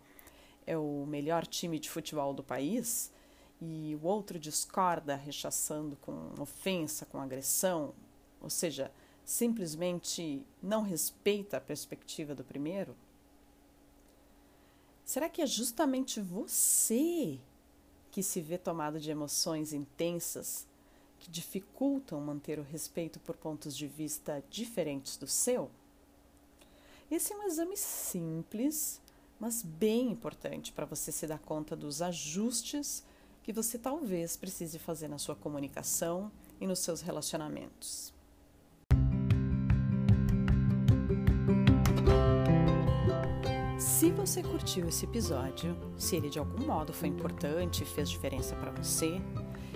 é 0.68 0.78
o 0.78 1.08
melhor 1.08 1.48
time 1.48 1.80
de 1.80 1.90
futebol 1.90 2.36
do 2.36 2.44
país 2.44 3.12
e 3.62 3.98
o 4.02 4.06
outro 4.06 4.38
discorda, 4.38 5.16
rechaçando 5.16 5.96
com 5.98 6.34
ofensa, 6.40 7.06
com 7.06 7.20
agressão, 7.20 7.94
ou 8.42 8.50
seja, 8.50 8.92
simplesmente 9.26 10.46
não 10.62 10.84
respeita 10.84 11.58
a 11.58 11.62
perspectiva 11.62 12.36
do 12.36 12.44
primeiro? 12.44 12.96
Será 15.04 15.30
que 15.30 15.42
é 15.42 15.46
justamente 15.46 16.22
você 16.22 17.40
que 18.12 18.22
se 18.22 18.42
vê 18.42 18.58
tomado 18.58 19.00
de 19.00 19.10
emoções 19.10 19.74
intensas 19.74 20.68
que 21.20 21.32
dificultam 21.32 22.20
manter 22.22 22.60
o 22.60 22.64
respeito 22.64 23.20
por 23.20 23.36
pontos 23.36 23.76
de 23.76 23.88
vista 23.88 24.44
diferentes 24.50 25.18
do 25.18 25.28
seu? 25.28 25.72
Esse 27.10 27.34
é 27.34 27.38
um 27.38 27.48
exame 27.48 27.78
simples, 27.78 29.02
mas 29.40 29.64
bem 29.64 30.12
importante 30.12 30.72
para 30.74 30.86
você 30.86 31.12
se 31.12 31.26
dar 31.26 31.40
conta 31.40 31.76
dos 31.76 32.02
ajustes 32.02 33.04
que 33.48 33.54
você 33.54 33.80
talvez 33.80 34.36
precise 34.36 34.78
fazer 34.78 35.08
na 35.08 35.18
sua 35.18 35.34
comunicação 35.34 36.30
e 36.60 36.68
nos 36.68 36.80
seus 36.80 37.00
relacionamentos. 37.00 38.14
Se 43.80 44.12
você 44.12 44.44
curtiu 44.44 44.90
esse 44.90 45.06
episódio, 45.06 45.78
se 45.98 46.18
ele 46.18 46.30
de 46.30 46.38
algum 46.38 46.68
modo 46.68 46.92
foi 46.92 47.08
importante 47.08 47.84
e 47.84 47.86
fez 47.86 48.10
diferença 48.10 48.54
para 48.54 48.72
você, 48.72 49.22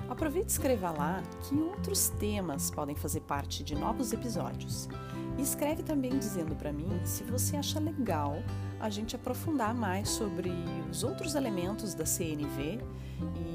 Aproveite 0.09 0.49
e 0.49 0.53
escreva 0.53 0.91
lá 0.91 1.23
que 1.43 1.55
outros 1.55 2.09
temas 2.11 2.71
podem 2.71 2.95
fazer 2.95 3.21
parte 3.21 3.65
de 3.65 3.75
novos 3.75 4.13
episódios. 4.13 4.89
E 5.37 5.43
escreve 5.43 5.83
também 5.83 6.19
dizendo 6.19 6.55
para 6.55 6.73
mim 6.73 6.89
se 7.05 7.25
você 7.25 7.57
acha 7.57 7.79
legal 7.79 8.43
a 8.81 8.89
gente 8.89 9.17
aprofundar 9.17 9.75
mais 9.75 10.09
sobre 10.09 10.51
os 10.91 11.03
outros 11.03 11.35
elementos 11.35 11.93
da 11.93 12.07
CNV 12.07 12.81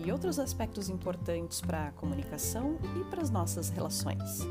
e 0.03 0.11
outros 0.11 0.39
aspectos 0.39 0.89
importantes 0.89 1.61
para 1.61 1.87
a 1.87 1.91
comunicação 1.91 2.77
e 2.99 3.03
para 3.05 3.21
as 3.21 3.29
nossas 3.29 3.69
relações. 3.69 4.41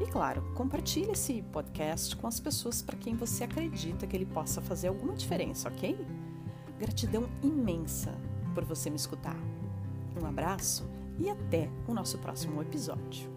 E 0.00 0.06
claro, 0.06 0.42
compartilhe 0.54 1.10
esse 1.10 1.42
podcast 1.52 2.14
com 2.16 2.26
as 2.26 2.38
pessoas 2.38 2.80
para 2.80 2.96
quem 2.96 3.16
você 3.16 3.44
acredita 3.44 4.06
que 4.06 4.16
ele 4.16 4.26
possa 4.26 4.60
fazer 4.60 4.88
alguma 4.88 5.14
diferença, 5.14 5.68
ok? 5.68 5.98
Gratidão 6.78 7.28
imensa 7.42 8.14
por 8.54 8.64
você 8.64 8.88
me 8.88 8.96
escutar. 8.96 9.36
Um 10.20 10.26
abraço 10.26 10.88
e 11.18 11.28
até 11.28 11.68
o 11.86 11.94
nosso 11.94 12.18
próximo 12.18 12.62
episódio. 12.62 13.28